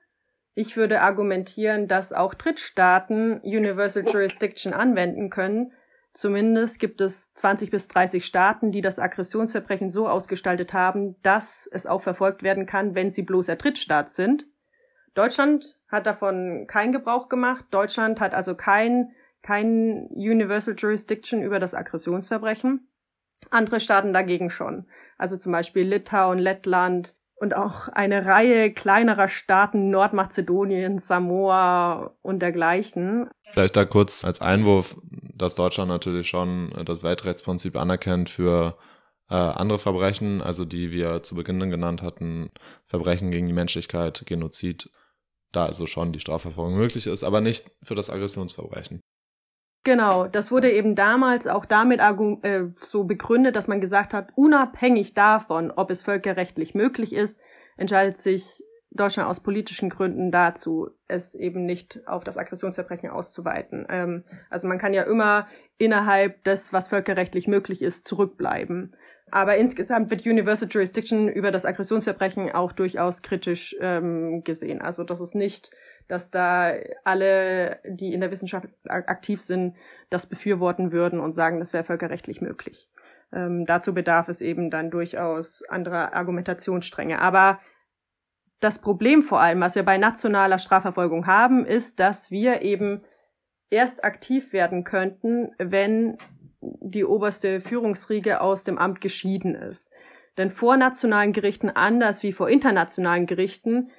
Ich 0.55 0.77
würde 0.77 1.01
argumentieren, 1.01 1.89
dass 1.89 2.13
auch 2.13 2.35
Drittstaaten 2.35 3.41
Universal 3.41 4.05
Jurisdiction 4.07 4.73
anwenden 4.73 5.31
können. 5.31 5.73
Zumindest 6.13 6.79
gibt 6.79 7.01
es 7.01 7.33
20 7.33 7.71
bis 7.71 7.89
30 7.89 8.25
Staaten, 8.25 8.71
die 8.71 8.83
das 8.83 8.99
Aggressionsverbrechen 8.99 9.89
so 9.89 10.09
ausgestaltet 10.09 10.75
haben, 10.75 11.17
dass 11.23 11.67
es 11.73 11.87
auch 11.87 12.03
verfolgt 12.03 12.43
werden 12.43 12.67
kann, 12.67 12.95
wenn 12.95 13.11
sie 13.11 13.23
bloßer 13.23 13.57
Drittstaat 13.57 14.11
sind. 14.11 14.47
Deutschland 15.15 15.79
hat 15.89 16.07
davon 16.07 16.67
keinen 16.67 16.93
Gebrauch 16.93 17.29
gemacht. 17.29 17.65
Deutschland 17.71 18.21
hat 18.21 18.35
also 18.35 18.55
kein, 18.55 19.13
kein 19.43 20.07
Universal 20.09 20.75
Jurisdiction 20.77 21.43
über 21.43 21.59
das 21.59 21.75
Aggressionsverbrechen. 21.75 22.89
Andere 23.51 23.81
Staaten 23.81 24.13
dagegen 24.13 24.51
schon. 24.51 24.87
Also 25.17 25.37
zum 25.37 25.53
Beispiel 25.53 25.87
Litauen, 25.87 26.39
Lettland 26.39 27.17
und 27.43 27.57
auch 27.57 27.89
eine 27.89 28.25
Reihe 28.25 28.73
kleinerer 28.73 29.29
Staaten, 29.29 29.91
Nordmazedonien, 29.91 30.99
Samoa 30.99 32.15
und 32.23 32.41
dergleichen. 32.41 33.29
Vielleicht 33.51 33.77
da 33.77 33.85
kurz 33.85 34.25
als 34.25 34.41
Einwurf, 34.41 34.97
dass 35.35 35.55
Deutschland 35.55 35.89
natürlich 35.89 36.29
schon 36.29 36.73
das 36.85 37.03
Weltrechtsprinzip 37.03 37.77
anerkennt 37.77 38.31
für 38.31 38.77
äh, 39.29 39.35
andere 39.35 39.79
Verbrechen, 39.79 40.43
also 40.43 40.65
die 40.65 40.91
wir 40.91 41.23
zu 41.23 41.35
Beginn 41.35 41.71
genannt 41.71 42.03
hatten, 42.03 42.51
Verbrechen 42.87 43.31
gegen 43.31 43.47
die 43.47 43.53
Menschlichkeit, 43.53 44.25
Genozid 44.27 44.91
da 45.53 45.67
also 45.67 45.87
schon 45.87 46.13
die 46.13 46.21
Strafverfolgung 46.21 46.77
möglich 46.77 47.07
ist, 47.07 47.25
aber 47.25 47.41
nicht 47.41 47.71
für 47.83 47.95
das 47.95 48.11
Aggressionsverbrechen. 48.11 49.01
Genau, 49.85 50.29
das 50.29 50.51
wurde 50.51 50.71
eben 50.71 50.95
damals 50.95 51.47
auch 51.47 51.65
damit 51.65 52.01
äh, 52.01 52.65
so 52.81 53.05
begründet, 53.05 53.57
dass 53.57 53.69
man 53.69 53.81
gesagt 53.81 54.15
hat, 54.15 54.31
unabhängig 54.37 55.15
davon, 55.15 55.73
ob 55.73 55.91
es 55.91 56.03
völkerrechtlich 56.03 56.75
möglich 56.75 57.13
ist, 57.13 57.41
entscheidet 57.77 58.19
sich 58.19 58.63
Deutschland 58.95 59.29
aus 59.29 59.41
politischen 59.41 59.89
Gründen 59.89 60.31
dazu, 60.31 60.91
es 61.09 61.35
eben 61.35 61.65
nicht 61.65 62.01
auf 62.07 62.25
das 62.25 62.37
Aggressionsverbrechen 62.37 63.11
auszuweiten. 63.11 63.87
Ähm, 63.89 64.25
also 64.51 64.69
man 64.69 64.79
kann 64.79 64.93
ja 64.93 65.03
immer 65.05 65.47
innerhalb 65.79 66.45
des, 66.45 66.73
was 66.73 66.89
völkerrechtlich 66.89 67.49
möglich 67.49 67.83
ist, 67.83 68.05
zurückbleiben. 68.05 68.95
Aber 69.31 69.57
insgesamt 69.57 70.11
wird 70.11 70.27
Universal 70.27 70.69
Jurisdiction 70.71 71.29
über 71.29 71.51
das 71.51 71.65
Aggressionsverbrechen 71.65 72.53
auch 72.53 72.73
durchaus 72.73 73.23
kritisch 73.23 73.75
ähm, 73.81 74.45
gesehen. 74.45 74.83
Also 74.83 75.05
das 75.05 75.23
ist 75.23 75.35
nicht, 75.35 75.71
dass 76.07 76.31
da 76.31 76.75
alle, 77.05 77.79
die 77.89 78.13
in 78.13 78.21
der 78.21 78.31
Wissenschaft 78.31 78.69
aktiv 78.89 79.41
sind, 79.41 79.75
das 80.11 80.27
befürworten 80.27 80.93
würden 80.93 81.19
und 81.19 81.33
sagen, 81.33 81.61
das 81.61 81.73
wäre 81.73 81.85
völkerrechtlich 81.85 82.43
möglich. 82.43 82.91
Ähm, 83.33 83.65
dazu 83.65 83.95
bedarf 83.95 84.29
es 84.29 84.43
eben 84.43 84.71
dann 84.71 84.91
durchaus 84.91 85.63
anderer 85.63 86.13
Argumentationsstränge. 86.13 87.19
Aber 87.19 87.59
das 88.63 88.79
Problem 88.79 89.23
vor 89.23 89.41
allem, 89.41 89.61
was 89.61 89.75
wir 89.75 89.83
bei 89.83 89.99
nationaler 89.99 90.59
Strafverfolgung 90.59 91.27
haben, 91.27 91.67
ist, 91.67 91.99
dass 91.99 92.31
wir 92.31 92.63
eben 92.63 93.03
erst 93.71 94.05
aktiv 94.05 94.53
werden 94.53 94.85
könnten, 94.85 95.51
wenn 95.59 96.17
die 96.61 97.05
oberste 97.05 97.61
Führungsriege 97.61 98.41
aus 98.41 98.63
dem 98.63 98.79
Amt 98.79 99.01
geschieden 99.01 99.57
ist. 99.57 99.93
Denn 100.39 100.51
vor 100.51 100.77
nationalen 100.77 101.33
Gerichten, 101.33 101.71
anders 101.71 102.23
wie 102.23 102.33
vor 102.33 102.49
internationalen 102.49 103.27
Gerichten, 103.27 103.91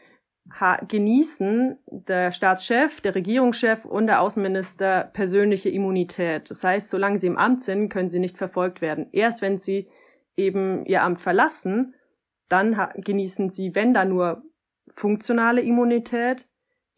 genießen 0.87 1.77
der 1.87 2.31
Staatschef, 2.31 3.01
der 3.01 3.15
Regierungschef 3.15 3.83
und 3.83 4.07
der 4.07 4.21
Außenminister 4.21 5.09
persönliche 5.13 5.69
Immunität. 5.69 6.49
Das 6.49 6.63
heißt, 6.63 6.89
solange 6.89 7.17
sie 7.17 7.27
im 7.27 7.37
Amt 7.37 7.63
sind, 7.63 7.89
können 7.89 8.09
sie 8.09 8.19
nicht 8.19 8.37
verfolgt 8.37 8.81
werden. 8.81 9.07
Erst 9.11 9.41
wenn 9.41 9.57
sie 9.57 9.89
eben 10.37 10.85
ihr 10.85 11.01
Amt 11.01 11.19
verlassen, 11.21 11.95
dann 12.47 12.77
genießen 12.95 13.49
sie, 13.49 13.75
wenn 13.75 13.93
da 13.93 14.05
nur 14.05 14.43
funktionale 14.87 15.61
Immunität, 15.61 16.47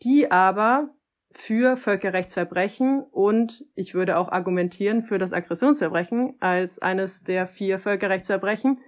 die 0.03 0.31
aber 0.31 0.89
für 1.31 1.75
Völkerrechtsverbrechen 1.75 3.03
und 3.11 3.65
ich 3.75 3.93
würde 3.93 4.17
auch 4.17 4.29
argumentieren 4.29 5.03
für 5.03 5.17
das 5.17 5.33
Aggressionsverbrechen 5.33 6.35
als 6.39 6.79
eines 6.79 7.23
der 7.23 7.45
vier 7.45 7.77
Völkerrechtsverbrechen, 7.77 8.79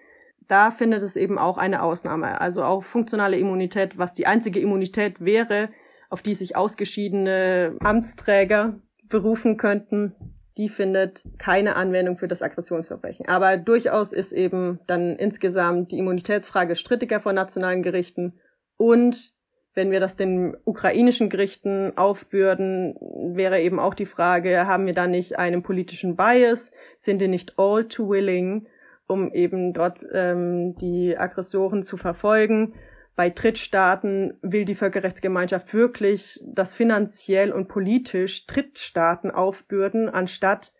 da 0.47 0.71
findet 0.71 1.03
es 1.03 1.17
eben 1.17 1.37
auch 1.37 1.57
eine 1.57 1.81
Ausnahme. 1.81 2.39
Also 2.39 2.63
auch 2.63 2.83
funktionale 2.83 3.37
Immunität, 3.37 3.97
was 3.97 4.13
die 4.13 4.27
einzige 4.27 4.61
Immunität 4.61 5.23
wäre, 5.23 5.69
auf 6.09 6.21
die 6.21 6.33
sich 6.33 6.55
ausgeschiedene 6.55 7.75
Amtsträger 7.81 8.79
berufen 9.09 9.57
könnten, 9.57 10.15
die 10.55 10.69
findet 10.69 11.23
keine 11.37 11.75
Anwendung 11.75 12.17
für 12.17 12.27
das 12.27 12.41
Aggressionsverbrechen. 12.41 13.27
Aber 13.27 13.57
durchaus 13.57 14.13
ist 14.13 14.31
eben 14.31 14.79
dann 14.87 15.17
insgesamt 15.17 15.91
die 15.91 15.99
Immunitätsfrage 15.99 16.75
strittiger 16.75 17.19
vor 17.19 17.33
nationalen 17.33 17.83
Gerichten 17.83 18.39
und 18.77 19.33
wenn 19.77 19.91
wir 19.91 19.99
das 19.99 20.15
den 20.15 20.57
ukrainischen 20.65 21.29
Gerichten 21.29 21.95
aufbürden, 21.97 22.95
wäre 23.35 23.61
eben 23.61 23.79
auch 23.79 23.93
die 23.93 24.07
Frage, 24.07 24.65
haben 24.65 24.87
wir 24.87 24.93
da 24.93 25.05
nicht 25.05 25.37
einen 25.37 25.61
politischen 25.61 26.15
Bias? 26.15 26.71
Sind 26.97 27.19
die 27.19 27.27
nicht 27.27 27.59
all 27.59 27.87
too 27.87 28.09
willing, 28.09 28.67
um 29.05 29.31
eben 29.33 29.73
dort 29.73 30.03
ähm, 30.11 30.75
die 30.77 31.15
Aggressoren 31.15 31.83
zu 31.83 31.95
verfolgen? 31.95 32.73
Bei 33.15 33.29
Drittstaaten 33.29 34.33
will 34.41 34.65
die 34.65 34.73
Völkerrechtsgemeinschaft 34.73 35.73
wirklich 35.75 36.39
das 36.45 36.73
finanziell 36.73 37.51
und 37.51 37.67
politisch 37.67 38.47
Drittstaaten 38.47 39.29
aufbürden, 39.29 40.09
anstatt 40.09 40.73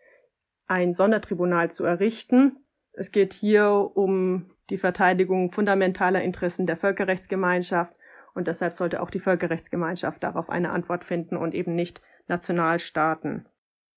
ein 0.66 0.92
Sondertribunal 0.92 1.70
zu 1.70 1.84
errichten. 1.84 2.56
Es 2.98 3.12
geht 3.12 3.32
hier 3.32 3.92
um 3.94 4.50
die 4.70 4.76
Verteidigung 4.76 5.52
fundamentaler 5.52 6.22
Interessen 6.22 6.66
der 6.66 6.76
Völkerrechtsgemeinschaft 6.76 7.94
und 8.34 8.48
deshalb 8.48 8.72
sollte 8.72 9.00
auch 9.00 9.10
die 9.10 9.20
Völkerrechtsgemeinschaft 9.20 10.22
darauf 10.24 10.50
eine 10.50 10.70
Antwort 10.70 11.04
finden 11.04 11.36
und 11.36 11.54
eben 11.54 11.76
nicht 11.76 12.00
Nationalstaaten. 12.26 13.46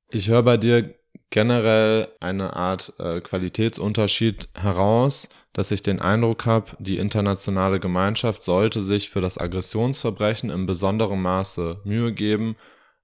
Ich 0.10 0.30
höre 0.30 0.44
bei 0.44 0.58
dir 0.58 0.94
generell 1.32 2.10
eine 2.20 2.56
Art 2.56 2.94
äh, 3.00 3.22
Qualitätsunterschied 3.22 4.50
heraus, 4.54 5.30
dass 5.54 5.72
ich 5.72 5.82
den 5.82 6.00
Eindruck 6.00 6.46
habe, 6.46 6.72
die 6.78 7.00
internationale 7.00 7.80
Gemeinschaft 7.80 8.44
sollte 8.44 8.82
sich 8.82 9.10
für 9.10 9.22
das 9.22 9.40
Aggressionsverbrechen 9.40 10.52
in 10.52 10.68
besonderem 10.68 11.24
Maße 11.24 11.82
Mühe 11.86 12.14
geben, 12.14 12.56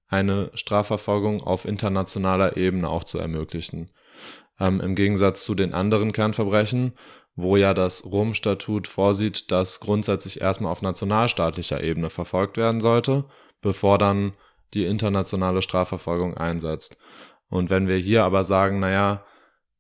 eine 0.10 0.52
Strafverfolgung 0.54 1.42
auf 1.42 1.66
internationaler 1.66 2.56
Ebene 2.56 2.88
auch 2.88 3.04
zu 3.04 3.18
ermöglichen. 3.18 3.90
Ähm, 4.60 4.82
Im 4.82 4.96
Gegensatz 4.96 5.44
zu 5.44 5.56
den 5.56 5.74
anderen 5.74 6.12
Kernverbrechen, 6.12 6.94
wo 7.36 7.56
ja 7.56 7.74
das 7.74 8.04
Rom-Statut 8.06 8.88
vorsieht, 8.88 9.52
dass 9.52 9.80
grundsätzlich 9.80 10.42
erstmal 10.42 10.72
auf 10.72 10.82
nationalstaatlicher 10.82 11.84
Ebene 11.84 12.10
verfolgt 12.10 12.58
werden 12.58 12.82
sollte, 12.82 13.26
bevor 13.62 13.98
dann 13.98 14.34
die 14.74 14.86
internationale 14.86 15.62
Strafverfolgung 15.62 16.36
einsetzt. 16.36 16.98
Und 17.50 17.70
wenn 17.70 17.88
wir 17.88 17.98
hier 17.98 18.24
aber 18.24 18.44
sagen, 18.44 18.80
naja, 18.80 19.24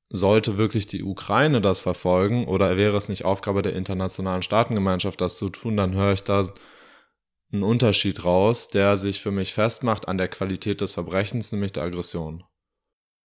sollte 0.10 0.58
wirklich 0.58 0.88
die 0.88 1.04
Ukraine 1.04 1.60
das 1.60 1.80
verfolgen 1.80 2.46
oder 2.46 2.78
wäre 2.78 2.96
es 2.96 3.10
nicht 3.10 3.26
Aufgabe 3.26 3.62
der 3.62 3.76
internationalen 3.76 4.44
Staatengemeinschaft, 4.44 5.20
das 5.20 5.38
zu 5.38 5.50
tun, 5.50 5.76
dann 5.76 5.96
höre 5.96 6.14
ich 6.14 6.24
da 6.24 6.48
einen 7.52 7.64
Unterschied 7.64 8.24
raus, 8.24 8.70
der 8.70 8.98
sich 8.98 9.22
für 9.22 9.32
mich 9.32 9.54
festmacht 9.54 10.08
an 10.08 10.18
der 10.18 10.28
Qualität 10.28 10.80
des 10.80 10.92
Verbrechens, 10.92 11.52
nämlich 11.52 11.74
der 11.74 11.84
Aggression 11.84 12.44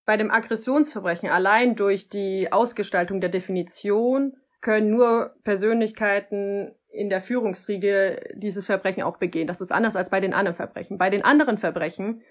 bei 0.05 0.17
dem 0.17 0.31
Aggressionsverbrechen 0.31 1.29
allein 1.29 1.77
durch 1.77 2.09
die 2.09 2.53
Ausgestaltung 2.53 3.21
der 3.21 3.31
Definition 3.31 4.37
können 4.61 4.91
nur 4.91 5.35
Persönlichkeiten 5.45 6.75
in 6.91 7.09
der 7.09 7.21
Führungsriege 7.21 8.21
dieses 8.35 8.67
Verbrechen 8.67 9.03
auch 9.03 9.17
begehen. 9.17 9.47
Das 9.47 9.61
ist 9.61 9.73
anders 9.73 9.97
als 9.97 10.11
bei 10.11 10.21
den 10.21 10.35
anderen 10.35 10.57
Verbrechen. 10.57 10.99
Bei 10.99 11.11
den 11.11 11.25
anderen 11.25 11.59
Verbrechen 11.59 12.23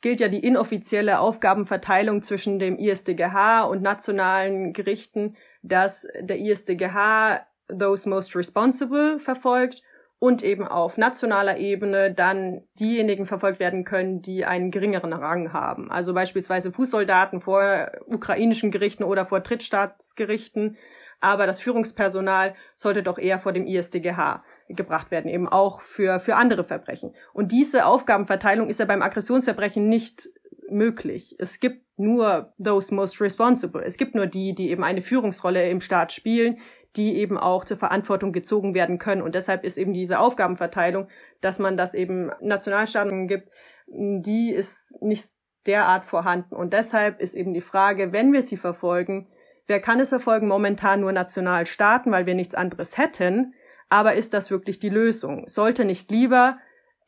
gilt 0.00 0.20
ja 0.20 0.28
die 0.28 0.44
inoffizielle 0.44 1.20
Aufgabenverteilung 1.20 2.22
zwischen 2.22 2.58
dem 2.58 2.78
ISDGH 2.78 3.64
und 3.64 3.82
nationalen 3.82 4.72
Gerichten, 4.72 5.36
dass 5.62 6.06
der 6.20 6.38
ISDGH 6.38 7.46
those 7.68 8.08
most 8.08 8.34
responsible 8.34 9.18
verfolgt 9.18 9.82
und 10.20 10.44
eben 10.44 10.68
auf 10.68 10.98
nationaler 10.98 11.56
Ebene 11.56 12.12
dann 12.12 12.60
diejenigen 12.78 13.24
verfolgt 13.24 13.58
werden 13.58 13.84
können, 13.84 14.20
die 14.20 14.44
einen 14.44 14.70
geringeren 14.70 15.14
Rang 15.14 15.54
haben. 15.54 15.90
Also 15.90 16.12
beispielsweise 16.12 16.70
Fußsoldaten 16.70 17.40
vor 17.40 17.90
ukrainischen 18.06 18.70
Gerichten 18.70 19.02
oder 19.02 19.24
vor 19.24 19.40
Drittstaatsgerichten. 19.40 20.76
Aber 21.20 21.46
das 21.46 21.60
Führungspersonal 21.60 22.54
sollte 22.74 23.02
doch 23.02 23.18
eher 23.18 23.38
vor 23.38 23.52
dem 23.52 23.66
ISDGH 23.66 24.44
gebracht 24.68 25.10
werden, 25.10 25.30
eben 25.30 25.48
auch 25.48 25.80
für, 25.80 26.20
für 26.20 26.36
andere 26.36 26.64
Verbrechen. 26.64 27.14
Und 27.32 27.50
diese 27.50 27.86
Aufgabenverteilung 27.86 28.68
ist 28.68 28.78
ja 28.78 28.86
beim 28.86 29.02
Aggressionsverbrechen 29.02 29.88
nicht 29.88 30.28
möglich. 30.68 31.34
Es 31.38 31.60
gibt 31.60 31.82
nur 31.98 32.52
those 32.62 32.94
most 32.94 33.20
responsible. 33.20 33.82
Es 33.82 33.96
gibt 33.96 34.14
nur 34.14 34.26
die, 34.26 34.54
die 34.54 34.70
eben 34.70 34.84
eine 34.84 35.02
Führungsrolle 35.02 35.68
im 35.68 35.80
Staat 35.80 36.12
spielen, 36.12 36.58
die 36.96 37.16
eben 37.16 37.38
auch 37.38 37.64
zur 37.64 37.76
Verantwortung 37.76 38.32
gezogen 38.32 38.74
werden 38.74 38.98
können. 38.98 39.22
Und 39.22 39.34
deshalb 39.34 39.64
ist 39.64 39.78
eben 39.78 39.92
diese 39.92 40.18
Aufgabenverteilung, 40.18 41.08
dass 41.40 41.58
man 41.58 41.76
das 41.76 41.94
eben 41.94 42.30
Nationalstaaten 42.40 43.28
gibt, 43.28 43.48
die 43.86 44.50
ist 44.50 45.00
nicht 45.00 45.24
derart 45.66 46.04
vorhanden. 46.04 46.54
Und 46.54 46.72
deshalb 46.72 47.20
ist 47.20 47.34
eben 47.34 47.54
die 47.54 47.60
Frage, 47.60 48.12
wenn 48.12 48.32
wir 48.32 48.42
sie 48.42 48.56
verfolgen, 48.56 49.28
wer 49.66 49.80
kann 49.80 50.00
es 50.00 50.08
verfolgen? 50.08 50.48
Momentan 50.48 51.00
nur 51.00 51.12
Nationalstaaten, 51.12 52.10
weil 52.10 52.26
wir 52.26 52.34
nichts 52.34 52.54
anderes 52.54 52.98
hätten. 52.98 53.54
Aber 53.88 54.14
ist 54.14 54.34
das 54.34 54.50
wirklich 54.50 54.78
die 54.78 54.88
Lösung? 54.88 55.46
Sollte 55.46 55.84
nicht 55.84 56.10
lieber 56.10 56.58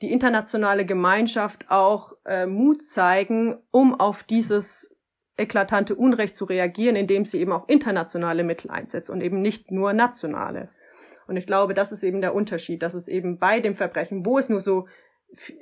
die 0.00 0.12
internationale 0.12 0.84
Gemeinschaft 0.84 1.70
auch 1.70 2.14
äh, 2.24 2.46
Mut 2.46 2.82
zeigen, 2.82 3.56
um 3.70 3.98
auf 3.98 4.24
dieses 4.24 4.91
eklatante 5.36 5.94
Unrecht 5.94 6.36
zu 6.36 6.44
reagieren, 6.44 6.96
indem 6.96 7.24
sie 7.24 7.40
eben 7.40 7.52
auch 7.52 7.68
internationale 7.68 8.44
Mittel 8.44 8.70
einsetzt 8.70 9.10
und 9.10 9.20
eben 9.22 9.40
nicht 9.40 9.70
nur 9.70 9.92
nationale. 9.92 10.68
Und 11.26 11.36
ich 11.36 11.46
glaube, 11.46 11.74
das 11.74 11.92
ist 11.92 12.02
eben 12.02 12.20
der 12.20 12.34
Unterschied, 12.34 12.82
dass 12.82 12.94
es 12.94 13.08
eben 13.08 13.38
bei 13.38 13.60
dem 13.60 13.74
Verbrechen, 13.74 14.26
wo 14.26 14.38
es 14.38 14.48
nur 14.48 14.60
so 14.60 14.86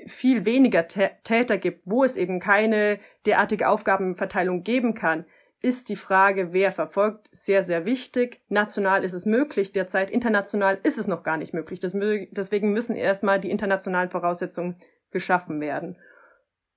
viel 0.06 0.44
weniger 0.44 0.88
Täter 0.88 1.56
gibt, 1.58 1.82
wo 1.84 2.02
es 2.02 2.16
eben 2.16 2.40
keine 2.40 2.98
derartige 3.26 3.68
Aufgabenverteilung 3.68 4.64
geben 4.64 4.94
kann, 4.94 5.24
ist 5.62 5.88
die 5.90 5.96
Frage, 5.96 6.52
wer 6.52 6.72
verfolgt, 6.72 7.28
sehr, 7.32 7.62
sehr 7.62 7.84
wichtig. 7.84 8.40
National 8.48 9.04
ist 9.04 9.12
es 9.12 9.26
möglich, 9.26 9.72
derzeit 9.72 10.10
international 10.10 10.78
ist 10.82 10.98
es 10.98 11.06
noch 11.06 11.22
gar 11.22 11.36
nicht 11.36 11.52
möglich. 11.52 11.78
Deswegen 11.78 12.72
müssen 12.72 12.96
erstmal 12.96 13.38
die 13.38 13.50
internationalen 13.50 14.10
Voraussetzungen 14.10 14.76
geschaffen 15.12 15.60
werden. 15.60 15.96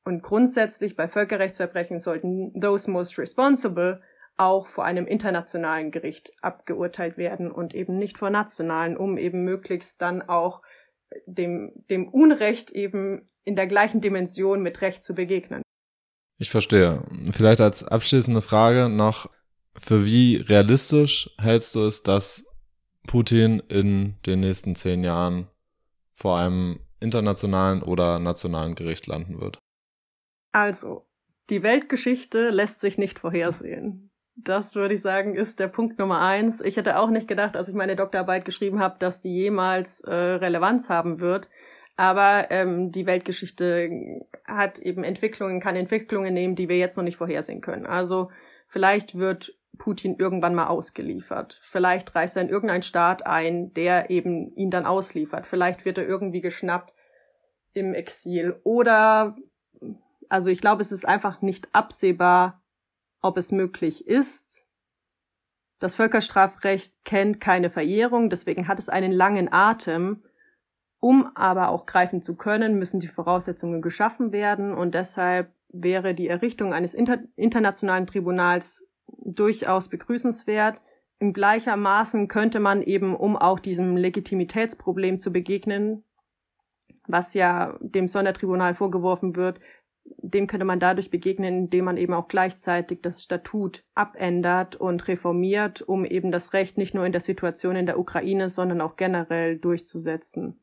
Und 0.05 0.21
grundsätzlich 0.21 0.95
bei 0.95 1.07
Völkerrechtsverbrechen 1.07 1.99
sollten 1.99 2.59
those 2.59 2.91
most 2.91 3.17
responsible 3.17 4.01
auch 4.35 4.67
vor 4.67 4.83
einem 4.83 5.05
internationalen 5.05 5.91
Gericht 5.91 6.33
abgeurteilt 6.41 7.17
werden 7.17 7.51
und 7.51 7.73
eben 7.73 7.97
nicht 7.97 8.17
vor 8.17 8.29
nationalen, 8.29 8.97
um 8.97 9.17
eben 9.17 9.43
möglichst 9.43 10.01
dann 10.01 10.21
auch 10.21 10.61
dem, 11.25 11.71
dem 11.89 12.07
Unrecht 12.09 12.71
eben 12.71 13.29
in 13.43 13.55
der 13.55 13.67
gleichen 13.67 14.01
Dimension 14.01 14.61
mit 14.61 14.81
Recht 14.81 15.03
zu 15.03 15.13
begegnen. 15.13 15.61
Ich 16.39 16.49
verstehe. 16.49 17.05
Vielleicht 17.31 17.61
als 17.61 17.83
abschließende 17.83 18.41
Frage 18.41 18.89
noch, 18.89 19.29
für 19.77 20.05
wie 20.05 20.37
realistisch 20.37 21.29
hältst 21.39 21.75
du 21.75 21.85
es, 21.85 22.03
dass 22.03 22.45
Putin 23.07 23.59
in 23.69 24.15
den 24.25 24.39
nächsten 24.39 24.75
zehn 24.75 25.03
Jahren 25.03 25.47
vor 26.11 26.37
einem 26.37 26.79
internationalen 26.99 27.81
oder 27.83 28.19
nationalen 28.19 28.75
Gericht 28.75 29.07
landen 29.07 29.39
wird? 29.39 29.59
Also, 30.53 31.05
die 31.49 31.61
Weltgeschichte 31.61 32.49
lässt 32.49 32.79
sich 32.79 32.97
nicht 32.97 33.19
vorhersehen. 33.19 34.09
Das 34.35 34.75
würde 34.75 34.93
ich 34.93 35.01
sagen, 35.01 35.35
ist 35.35 35.59
der 35.59 35.67
Punkt 35.67 35.99
Nummer 35.99 36.21
eins. 36.21 36.61
Ich 36.61 36.77
hätte 36.77 36.97
auch 36.97 37.09
nicht 37.09 37.27
gedacht, 37.27 37.57
als 37.57 37.67
ich 37.67 37.75
meine 37.75 37.95
Doktorarbeit 37.95 38.45
geschrieben 38.45 38.79
habe, 38.79 38.97
dass 38.97 39.19
die 39.19 39.33
jemals 39.33 39.99
äh, 40.01 40.13
Relevanz 40.13 40.89
haben 40.89 41.19
wird. 41.19 41.49
Aber 41.95 42.49
ähm, 42.49 42.91
die 42.91 43.05
Weltgeschichte 43.05 44.25
hat 44.45 44.79
eben 44.79 45.03
Entwicklungen, 45.03 45.59
kann 45.59 45.75
Entwicklungen 45.75 46.33
nehmen, 46.33 46.55
die 46.55 46.69
wir 46.69 46.77
jetzt 46.77 46.97
noch 46.97 47.03
nicht 47.03 47.17
vorhersehen 47.17 47.61
können. 47.61 47.85
Also 47.85 48.31
vielleicht 48.67 49.17
wird 49.17 49.53
Putin 49.77 50.15
irgendwann 50.17 50.55
mal 50.55 50.67
ausgeliefert. 50.67 51.59
Vielleicht 51.61 52.15
reist 52.15 52.35
er 52.35 52.43
in 52.43 52.49
irgendeinen 52.49 52.83
Staat 52.83 53.25
ein, 53.25 53.73
der 53.73 54.09
eben 54.09 54.55
ihn 54.55 54.71
dann 54.71 54.85
ausliefert. 54.85 55.45
Vielleicht 55.45 55.85
wird 55.85 55.97
er 55.97 56.07
irgendwie 56.07 56.41
geschnappt 56.41 56.93
im 57.73 57.93
Exil. 57.93 58.59
Oder, 58.63 59.35
also 60.33 60.49
ich 60.49 60.61
glaube, 60.61 60.81
es 60.81 60.91
ist 60.91 61.07
einfach 61.07 61.43
nicht 61.43 61.75
absehbar, 61.75 62.63
ob 63.21 63.37
es 63.37 63.51
möglich 63.51 64.07
ist. 64.07 64.67
Das 65.77 65.93
Völkerstrafrecht 65.93 67.05
kennt 67.05 67.39
keine 67.39 67.69
Verjährung, 67.69 68.31
deswegen 68.31 68.67
hat 68.67 68.79
es 68.79 68.89
einen 68.89 69.11
langen 69.11 69.53
Atem. 69.53 70.23
Um 70.99 71.29
aber 71.35 71.69
auch 71.69 71.85
greifen 71.85 72.23
zu 72.23 72.35
können, 72.35 72.79
müssen 72.79 72.99
die 72.99 73.09
Voraussetzungen 73.09 73.83
geschaffen 73.83 74.31
werden 74.31 74.73
und 74.73 74.95
deshalb 74.95 75.53
wäre 75.69 76.15
die 76.15 76.29
Errichtung 76.29 76.73
eines 76.73 76.95
inter 76.95 77.19
internationalen 77.35 78.07
Tribunals 78.07 78.87
durchaus 79.05 79.87
begrüßenswert. 79.87 80.81
Im 81.19 81.33
gleichermaßen 81.33 82.27
könnte 82.27 82.59
man 82.59 82.81
eben, 82.81 83.15
um 83.15 83.37
auch 83.37 83.59
diesem 83.59 83.97
Legitimitätsproblem 83.97 85.19
zu 85.19 85.31
begegnen, 85.31 86.03
was 87.05 87.35
ja 87.35 87.77
dem 87.81 88.07
Sondertribunal 88.07 88.73
vorgeworfen 88.73 89.35
wird, 89.35 89.59
dem 90.05 90.47
könnte 90.47 90.65
man 90.65 90.79
dadurch 90.79 91.09
begegnen, 91.09 91.65
indem 91.65 91.85
man 91.85 91.97
eben 91.97 92.13
auch 92.13 92.27
gleichzeitig 92.27 93.01
das 93.01 93.23
Statut 93.23 93.83
abändert 93.93 94.75
und 94.75 95.07
reformiert, 95.07 95.81
um 95.81 96.05
eben 96.05 96.31
das 96.31 96.53
Recht 96.53 96.77
nicht 96.77 96.93
nur 96.93 97.05
in 97.05 97.11
der 97.11 97.21
Situation 97.21 97.75
in 97.75 97.85
der 97.85 97.99
Ukraine, 97.99 98.49
sondern 98.49 98.81
auch 98.81 98.95
generell 98.95 99.57
durchzusetzen. 99.57 100.59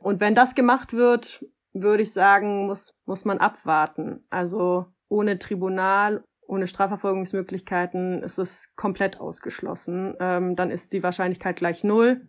Und 0.00 0.20
wenn 0.20 0.34
das 0.34 0.54
gemacht 0.54 0.92
wird, 0.92 1.44
würde 1.72 2.02
ich 2.02 2.12
sagen, 2.12 2.66
muss, 2.66 2.96
muss 3.04 3.24
man 3.24 3.38
abwarten. 3.38 4.24
Also 4.30 4.86
ohne 5.08 5.38
Tribunal, 5.38 6.22
ohne 6.46 6.66
Strafverfolgungsmöglichkeiten 6.66 8.22
ist 8.22 8.38
es 8.38 8.74
komplett 8.76 9.20
ausgeschlossen. 9.20 10.14
Ähm, 10.20 10.56
dann 10.56 10.70
ist 10.70 10.92
die 10.92 11.02
Wahrscheinlichkeit 11.02 11.56
gleich 11.56 11.82
null. 11.84 12.28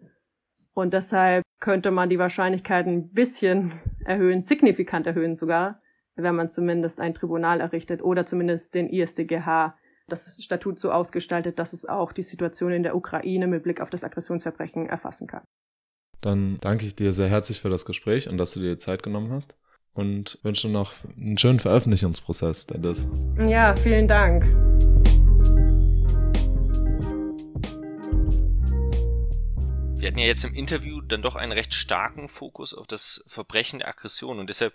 Und 0.74 0.94
deshalb 0.94 1.44
könnte 1.60 1.92
man 1.92 2.10
die 2.10 2.20
Wahrscheinlichkeit 2.20 2.86
ein 2.86 3.12
bisschen 3.12 3.74
erhöhen, 4.06 4.42
signifikant 4.42 5.08
erhöhen 5.08 5.36
sogar, 5.36 5.82
wenn 6.16 6.36
man 6.36 6.50
zumindest 6.50 7.00
ein 7.00 7.14
Tribunal 7.14 7.60
errichtet 7.60 8.02
oder 8.02 8.26
zumindest 8.26 8.74
den 8.74 8.90
ISDGH 8.90 9.76
das 10.08 10.42
Statut 10.42 10.80
so 10.80 10.92
ausgestaltet, 10.92 11.60
dass 11.60 11.74
es 11.74 11.88
auch 11.88 12.14
die 12.14 12.22
Situation 12.22 12.72
in 12.72 12.84
der 12.84 12.96
Ukraine 12.96 13.48
mit 13.48 13.64
Blick 13.64 13.82
auf 13.82 13.90
das 13.90 14.04
Aggressionsverbrechen 14.04 14.88
erfassen 14.88 15.28
kann. 15.28 15.44
Dann 16.22 16.58
danke 16.62 16.86
ich 16.86 16.96
dir 16.96 17.12
sehr 17.12 17.28
herzlich 17.28 17.60
für 17.60 17.70
das 17.70 17.86
Gespräch 17.86 18.30
und 18.30 18.38
dass 18.38 18.54
du 18.54 18.60
dir 18.60 18.78
Zeit 18.78 19.04
genommen 19.04 19.32
hast 19.32 19.58
und 19.94 20.40
wünsche 20.44 20.70
noch 20.70 20.94
einen 21.18 21.38
schönen 21.38 21.60
Veröffentlichungsprozess, 21.60 22.68
Dennis. 22.68 23.08
Ja, 23.48 23.76
vielen 23.76 24.08
Dank. 24.08 24.46
Wir 29.98 30.12
hatten 30.12 30.20
ja 30.20 30.28
jetzt 30.28 30.46
im 30.46 30.54
Interview 30.54 31.02
dann 31.02 31.24
doch 31.24 31.36
einen 31.36 31.52
recht 31.52 31.74
starken 31.74 32.28
Fokus 32.28 32.76
auf 32.76 32.86
das 32.86 33.24
Verbrechen 33.26 33.80
der 33.80 33.88
Aggression 33.88 34.38
und 34.38 34.50
deshalb 34.50 34.74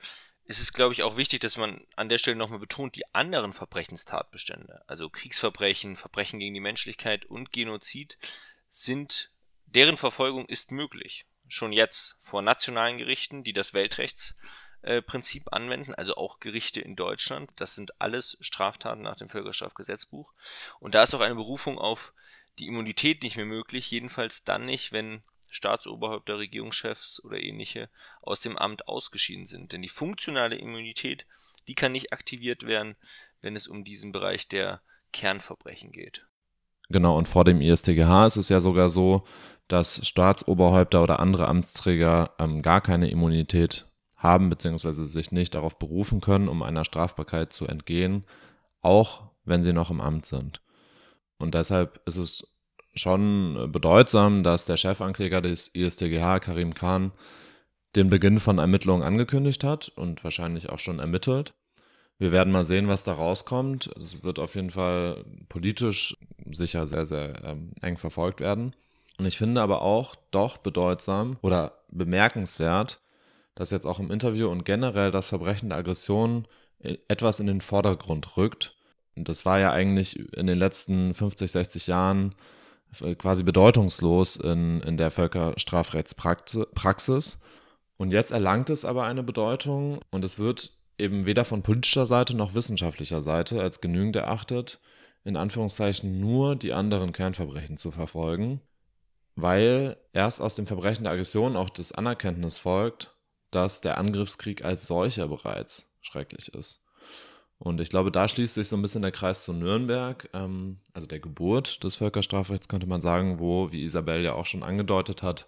ist 0.51 0.59
es, 0.59 0.73
glaube 0.73 0.93
ich, 0.93 1.05
auch 1.05 1.17
wichtig, 1.17 1.39
dass 1.39 1.57
man 1.57 1.87
an 1.95 2.09
der 2.09 2.19
Stelle 2.19 2.37
nochmal 2.37 2.59
betont, 2.59 2.97
die 2.97 3.15
anderen 3.15 3.53
Verbrechenstatbestände, 3.53 4.83
also 4.89 5.09
Kriegsverbrechen, 5.09 5.95
Verbrechen 5.95 6.41
gegen 6.41 6.55
die 6.55 6.61
Menschlichkeit 6.61 7.25
und 7.25 7.53
Genozid, 7.53 8.19
sind, 8.69 9.31
deren 9.67 9.97
Verfolgung 9.97 10.47
ist 10.47 10.73
möglich. 10.73 11.25
Schon 11.47 11.73
jetzt 11.73 12.17
vor 12.21 12.43
nationalen 12.43 12.99
Gerichten, 12.99 13.45
die 13.45 13.53
das 13.53 13.75
Weltrechtsprinzip 13.75 15.47
äh, 15.47 15.51
anwenden, 15.55 15.95
also 15.95 16.17
auch 16.17 16.41
Gerichte 16.41 16.81
in 16.81 16.97
Deutschland. 16.97 17.53
Das 17.55 17.77
sind 17.77 18.01
alles 18.01 18.37
Straftaten 18.41 19.03
nach 19.03 19.15
dem 19.15 19.29
Völkerstrafgesetzbuch. 19.29 20.35
Und 20.81 20.97
da 20.97 21.05
ist 21.05 21.15
auch 21.15 21.21
eine 21.21 21.37
Berufung 21.37 21.79
auf 21.79 22.13
die 22.59 22.67
Immunität 22.67 23.23
nicht 23.23 23.37
mehr 23.37 23.47
möglich, 23.47 23.89
jedenfalls 23.93 24.43
dann 24.43 24.67
nicht, 24.67 24.91
wenn 24.91 25.23
Staatsoberhäupter, 25.51 26.39
Regierungschefs 26.39 27.23
oder 27.25 27.39
ähnliche 27.39 27.91
aus 28.23 28.41
dem 28.41 28.57
Amt 28.57 28.89
ausgeschieden 28.89 29.47
sind. 29.47 29.73
Denn 29.73 29.83
die 29.83 29.89
funktionale 29.89 30.57
Immunität, 30.57 31.27
die 31.69 31.75
kann 31.75 31.93
nicht 31.93 32.13
aktiviert 32.13 32.67
werden, 32.67 32.97
wenn 33.43 33.57
es 33.57 33.69
um 33.69 33.85
diesen 33.85 34.13
Bereich 34.13 34.49
der 34.49 34.81
Kernverbrechen 35.13 35.93
geht. 35.93 36.27
Genau, 36.89 37.17
und 37.17 37.29
vor 37.29 37.45
dem 37.45 37.61
ISTGH 37.61 38.27
ist 38.27 38.37
es 38.37 38.49
ja 38.49 38.61
sogar 38.61 38.91
so, 38.91 39.25
dass 39.69 40.07
Staatsoberhäupter 40.07 41.03
oder 41.03 41.21
andere 41.21 41.47
Amtsträger 41.47 42.35
ähm, 42.39 42.63
gar 42.63 42.81
keine 42.81 43.11
Immunität 43.11 43.87
haben, 44.17 44.51
beziehungsweise 44.51 45.05
sich 45.05 45.31
nicht 45.31 45.55
darauf 45.55 45.79
berufen 45.79 46.21
können, 46.21 46.49
um 46.49 46.63
einer 46.63 46.85
Strafbarkeit 46.85 47.53
zu 47.53 47.67
entgehen, 47.67 48.25
auch 48.83 49.31
wenn 49.45 49.63
sie 49.63 49.73
noch 49.73 49.91
im 49.91 50.01
Amt 50.01 50.27
sind. 50.27 50.61
Und 51.39 51.55
deshalb 51.55 52.03
ist 52.07 52.17
es 52.17 52.47
schon 52.95 53.71
bedeutsam, 53.71 54.43
dass 54.43 54.65
der 54.65 54.77
Chefankläger 54.77 55.41
des 55.41 55.69
ISTGH, 55.69 56.41
Karim 56.41 56.75
Khan, 56.75 57.13
den 57.97 58.11
Beginn 58.11 58.41
von 58.41 58.59
Ermittlungen 58.59 59.03
angekündigt 59.03 59.65
hat 59.65 59.89
und 59.89 60.23
wahrscheinlich 60.23 60.69
auch 60.69 60.79
schon 60.79 60.99
ermittelt. 60.99 61.55
Wir 62.19 62.33
werden 62.33 62.53
mal 62.53 62.65
sehen, 62.65 62.89
was 62.89 63.03
da 63.03 63.15
rauskommt. 63.15 63.91
Es 63.97 64.23
wird 64.23 64.39
auf 64.39 64.55
jeden 64.55 64.71
Fall 64.71 65.25
politisch 65.49 66.17
sicher 66.53 66.87
sehr, 66.87 67.07
sehr 67.07 67.43
ähm, 67.45 67.73
eng 67.81 67.97
verfolgt 67.97 68.41
werden. 68.41 68.77
Und 69.19 69.27
ich 69.27 69.39
finde 69.39 69.63
aber 69.63 69.83
auch 69.83 70.15
doch 70.31 70.59
bedeutsam 70.59 71.39
oder 71.41 71.83
bemerkenswert, 71.91 73.01
dass 73.55 73.71
jetzt 73.71 73.87
auch 73.87 73.99
im 73.99 74.11
Interview 74.11 74.49
und 74.49 74.65
generell 74.65 75.11
das 75.11 75.29
Verbrechen 75.29 75.71
der 75.71 75.79
Aggression 75.79 76.47
etwas 77.09 77.41
in 77.41 77.47
den 77.47 77.61
Vordergrund 77.61 78.37
rückt. 78.37 78.77
Und 79.17 79.29
das 79.29 79.45
war 79.45 79.59
ja 79.59 79.73
eigentlich 79.73 80.19
in 80.35 80.47
den 80.47 80.59
letzten 80.59 81.15
50, 81.15 81.51
60 81.51 81.87
Jahren 81.87 82.35
quasi 83.19 83.43
bedeutungslos 83.43 84.37
in, 84.37 84.81
in 84.81 84.97
der 84.97 85.11
Völkerstrafrechtspraxis. 85.11 87.39
Und 87.97 88.13
jetzt 88.13 88.31
erlangt 88.31 88.71
es 88.71 88.85
aber 88.85 89.05
eine 89.05 89.23
Bedeutung 89.23 90.01
und 90.11 90.25
es 90.25 90.39
wird 90.39 90.73
eben 90.99 91.27
weder 91.27 91.45
von 91.45 91.63
politischer 91.63 92.07
Seite 92.07 92.37
noch 92.37 92.55
wissenschaftlicher 92.55 93.23
Seite 93.23 93.61
als 93.61 93.81
genügend 93.81 94.17
erachtet, 94.17 94.81
in 95.25 95.37
Anführungszeichen 95.37 96.21
nur 96.21 96.57
die 96.57 96.73
anderen 96.73 97.13
Kernverbrechen 97.13 97.77
zu 97.77 97.91
verfolgen, 97.91 98.61
weil 99.37 99.97
erst 100.13 100.41
aus 100.41 100.55
dem 100.55 100.67
Verbrechen 100.67 101.05
der 101.05 101.13
Aggression 101.13 101.57
auch 101.57 101.71
das 101.71 101.93
Anerkenntnis 101.93 102.59
folgt, 102.59 103.15
dass 103.51 103.81
der 103.81 103.99
Angriffskrieg 103.99 104.65
als 104.65 104.87
solcher 104.87 105.29
bereits 105.29 105.95
schrecklich 106.01 106.55
ist. 106.55 106.83
Und 107.63 107.79
ich 107.79 107.91
glaube, 107.91 108.11
da 108.11 108.27
schließt 108.27 108.55
sich 108.55 108.69
so 108.69 108.77
ein 108.77 108.81
bisschen 108.81 109.03
der 109.03 109.13
Kreis 109.13 109.45
zu 109.45 109.53
Nürnberg, 109.53 110.31
ähm, 110.33 110.81
also 110.95 111.07
der 111.07 111.21
Geburt 111.21 111.85
des 111.85 111.95
Völkerstrafrechts, 111.95 112.69
könnte 112.69 112.87
man 112.87 113.03
sagen, 113.03 113.39
wo, 113.39 113.71
wie 113.71 113.85
Isabel 113.85 114.23
ja 114.23 114.33
auch 114.33 114.47
schon 114.47 114.63
angedeutet 114.63 115.23
hat, 115.23 115.47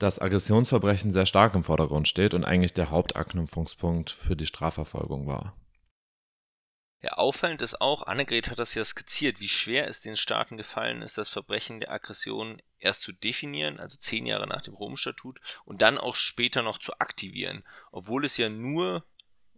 das 0.00 0.20
Aggressionsverbrechen 0.20 1.12
sehr 1.12 1.24
stark 1.24 1.54
im 1.54 1.62
Vordergrund 1.62 2.08
steht 2.08 2.34
und 2.34 2.44
eigentlich 2.44 2.74
der 2.74 2.90
Hauptanknüpfungspunkt 2.90 4.10
für 4.10 4.34
die 4.34 4.46
Strafverfolgung 4.46 5.28
war. 5.28 5.56
Ja, 7.02 7.12
auffallend 7.12 7.62
ist 7.62 7.80
auch, 7.80 8.02
Annegret 8.02 8.50
hat 8.50 8.58
das 8.58 8.74
ja 8.74 8.84
skizziert, 8.84 9.38
wie 9.38 9.48
schwer 9.48 9.86
es 9.86 10.00
den 10.00 10.16
Staaten 10.16 10.56
gefallen 10.56 11.02
ist, 11.02 11.16
das 11.18 11.30
Verbrechen 11.30 11.78
der 11.78 11.92
Aggression 11.92 12.60
erst 12.78 13.02
zu 13.02 13.12
definieren, 13.12 13.78
also 13.78 13.96
zehn 13.96 14.26
Jahre 14.26 14.48
nach 14.48 14.62
dem 14.62 14.74
Rom-Statut, 14.74 15.38
und 15.64 15.82
dann 15.82 15.98
auch 15.98 16.16
später 16.16 16.62
noch 16.62 16.78
zu 16.78 16.98
aktivieren, 16.98 17.62
obwohl 17.92 18.24
es 18.24 18.36
ja 18.38 18.48
nur 18.48 19.04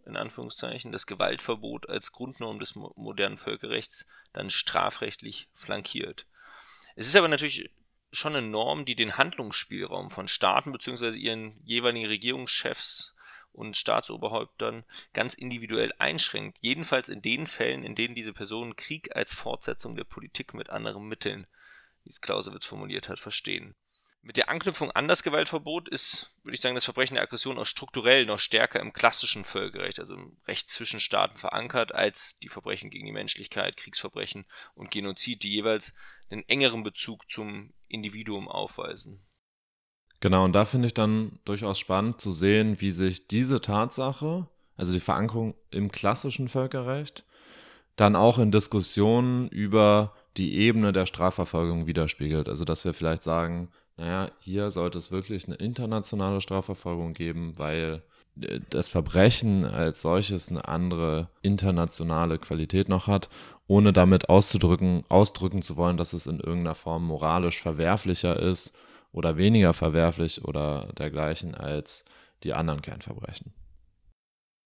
in 0.09 0.17
Anführungszeichen, 0.17 0.91
das 0.91 1.07
Gewaltverbot 1.07 1.87
als 1.87 2.11
Grundnorm 2.11 2.59
des 2.59 2.75
modernen 2.75 3.37
Völkerrechts 3.37 4.07
dann 4.33 4.49
strafrechtlich 4.49 5.49
flankiert. 5.53 6.27
Es 6.95 7.07
ist 7.07 7.15
aber 7.15 7.27
natürlich 7.27 7.69
schon 8.11 8.35
eine 8.35 8.47
Norm, 8.47 8.85
die 8.85 8.95
den 8.95 9.17
Handlungsspielraum 9.17 10.09
von 10.11 10.27
Staaten 10.27 10.71
bzw. 10.71 11.11
ihren 11.11 11.61
jeweiligen 11.63 12.07
Regierungschefs 12.07 13.15
und 13.51 13.77
Staatsoberhäuptern 13.77 14.83
ganz 15.13 15.33
individuell 15.33 15.93
einschränkt. 15.97 16.59
Jedenfalls 16.61 17.09
in 17.09 17.21
den 17.21 17.47
Fällen, 17.47 17.83
in 17.83 17.95
denen 17.95 18.15
diese 18.15 18.33
Personen 18.33 18.75
Krieg 18.75 19.15
als 19.15 19.33
Fortsetzung 19.33 19.95
der 19.95 20.03
Politik 20.03 20.53
mit 20.53 20.69
anderen 20.69 21.07
Mitteln, 21.07 21.47
wie 22.03 22.09
es 22.09 22.21
Clausewitz 22.21 22.65
formuliert 22.65 23.09
hat, 23.09 23.19
verstehen. 23.19 23.75
Mit 24.21 24.35
der 24.35 24.49
Anknüpfung 24.49 24.91
an 24.91 25.07
das 25.07 25.23
Gewaltverbot 25.23 25.87
ist, 25.87 26.35
würde 26.43 26.53
ich 26.53 26.61
sagen, 26.61 26.75
das 26.75 26.85
Verbrechen 26.85 27.15
der 27.15 27.23
Aggression 27.23 27.57
auch 27.57 27.65
strukturell 27.65 28.25
noch 28.25 28.39
stärker 28.39 28.79
im 28.81 28.91
klassischen 28.91 29.45
Völkerrecht, 29.45 29.99
also 29.99 30.13
im 30.13 30.37
Recht 30.45 30.67
zwischen 30.67 30.99
Staaten 30.99 31.37
verankert, 31.37 31.95
als 31.95 32.37
die 32.39 32.49
Verbrechen 32.49 32.89
gegen 32.89 33.05
die 33.05 33.13
Menschlichkeit, 33.13 33.77
Kriegsverbrechen 33.77 34.45
und 34.75 34.91
Genozid, 34.91 35.43
die 35.43 35.51
jeweils 35.51 35.93
einen 36.29 36.47
engeren 36.49 36.83
Bezug 36.83 37.29
zum 37.31 37.73
Individuum 37.87 38.49
aufweisen. 38.49 39.21
Genau, 40.19 40.43
und 40.43 40.53
da 40.53 40.65
finde 40.65 40.87
ich 40.87 40.93
dann 40.93 41.39
durchaus 41.45 41.79
spannend 41.79 42.19
zu 42.19 42.33
sehen, 42.33 42.81
wie 42.81 42.91
sich 42.91 43.27
diese 43.27 43.61
Tatsache, 43.61 44.47
also 44.75 44.91
die 44.91 44.99
Verankerung 44.99 45.55
im 45.71 45.91
klassischen 45.91 46.49
Völkerrecht, 46.49 47.23
dann 47.95 48.15
auch 48.15 48.37
in 48.37 48.51
Diskussionen 48.51 49.47
über 49.49 50.13
die 50.37 50.55
Ebene 50.55 50.91
der 50.91 51.05
Strafverfolgung 51.05 51.87
widerspiegelt. 51.87 52.49
Also 52.49 52.65
dass 52.65 52.85
wir 52.85 52.93
vielleicht 52.93 53.23
sagen, 53.23 53.69
naja, 53.99 54.31
hier 54.39 54.71
sollte 54.71 54.97
es 54.97 55.11
wirklich 55.11 55.45
eine 55.45 55.57
internationale 55.57 56.39
Strafverfolgung 56.39 57.11
geben, 57.11 57.57
weil 57.57 58.01
äh, 58.39 58.61
das 58.69 58.87
Verbrechen 58.87 59.65
als 59.65 59.99
solches 59.99 60.49
eine 60.49 60.69
andere 60.69 61.29
internationale 61.41 62.39
Qualität 62.39 62.87
noch 62.87 63.07
hat, 63.07 63.27
ohne 63.67 63.91
damit 63.91 64.29
auszudrücken, 64.29 65.03
ausdrücken 65.09 65.63
zu 65.63 65.75
wollen, 65.75 65.97
dass 65.97 66.13
es 66.13 66.27
in 66.27 66.39
irgendeiner 66.39 66.75
Form 66.75 67.05
moralisch 67.05 67.61
verwerflicher 67.61 68.39
ist 68.39 68.73
oder 69.11 69.35
weniger 69.35 69.73
verwerflich 69.73 70.45
oder 70.45 70.93
dergleichen 70.97 71.53
als 71.53 72.05
die 72.43 72.53
anderen 72.53 72.81
Kernverbrechen. 72.81 73.53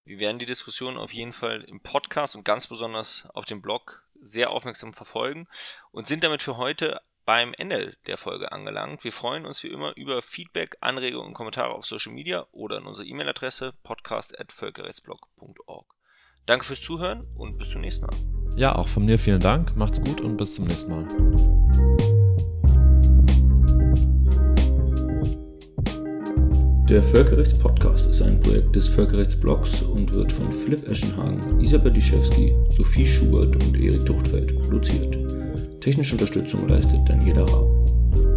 Wir 0.05 0.19
werden 0.19 0.37
die 0.37 0.45
Diskussion 0.45 0.97
auf 0.97 1.11
jeden 1.11 1.31
Fall 1.31 1.61
im 1.61 1.81
Podcast 1.81 2.35
und 2.35 2.45
ganz 2.45 2.67
besonders 2.67 3.27
auf 3.33 3.45
dem 3.45 3.63
Blog 3.63 4.03
sehr 4.21 4.51
aufmerksam 4.51 4.93
verfolgen 4.93 5.47
und 5.91 6.05
sind 6.05 6.23
damit 6.23 6.43
für 6.43 6.57
heute 6.57 7.01
beim 7.25 7.53
Ende 7.57 7.95
der 8.07 8.17
Folge 8.17 8.51
angelangt. 8.51 9.03
Wir 9.03 9.11
freuen 9.11 9.45
uns 9.45 9.63
wie 9.63 9.69
immer 9.69 9.95
über 9.95 10.21
Feedback, 10.21 10.77
Anregungen 10.81 11.27
und 11.27 11.33
Kommentare 11.33 11.73
auf 11.73 11.85
Social 11.85 12.13
Media 12.13 12.45
oder 12.51 12.77
an 12.77 12.85
unsere 12.85 13.07
E-Mail-Adresse 13.07 13.73
podcast.völkerrechtsblog.org. 13.83 15.85
Danke 16.45 16.65
fürs 16.65 16.81
Zuhören 16.81 17.25
und 17.35 17.57
bis 17.57 17.69
zum 17.69 17.81
nächsten 17.81 18.05
Mal. 18.05 18.15
Ja, 18.55 18.75
auch 18.75 18.87
von 18.87 19.05
mir 19.05 19.17
vielen 19.17 19.39
Dank. 19.39 19.75
Macht's 19.75 20.01
gut 20.01 20.21
und 20.21 20.37
bis 20.37 20.55
zum 20.55 20.65
nächsten 20.65 20.91
Mal. 20.91 21.07
Der 26.89 27.01
Völkerrechtspodcast 27.01 28.07
ist 28.07 28.21
ein 28.21 28.39
Projekt 28.41 28.75
des 28.75 28.89
Völkerrechtsblogs 28.89 29.81
und 29.81 30.13
wird 30.13 30.31
von 30.31 30.51
Philipp 30.51 30.87
Eschenhagen, 30.87 31.59
Isabel 31.61 31.93
Liszewski, 31.93 32.55
Sophie 32.69 33.05
Schubert 33.05 33.55
und 33.55 33.79
Erik 33.79 34.05
Tuchtfeld 34.05 34.61
produziert. 34.61 35.42
Technische 35.83 36.13
Unterstützung 36.13 36.65
leistet 36.69 37.01
Daniela 37.09 37.43
Rau. 37.43 38.32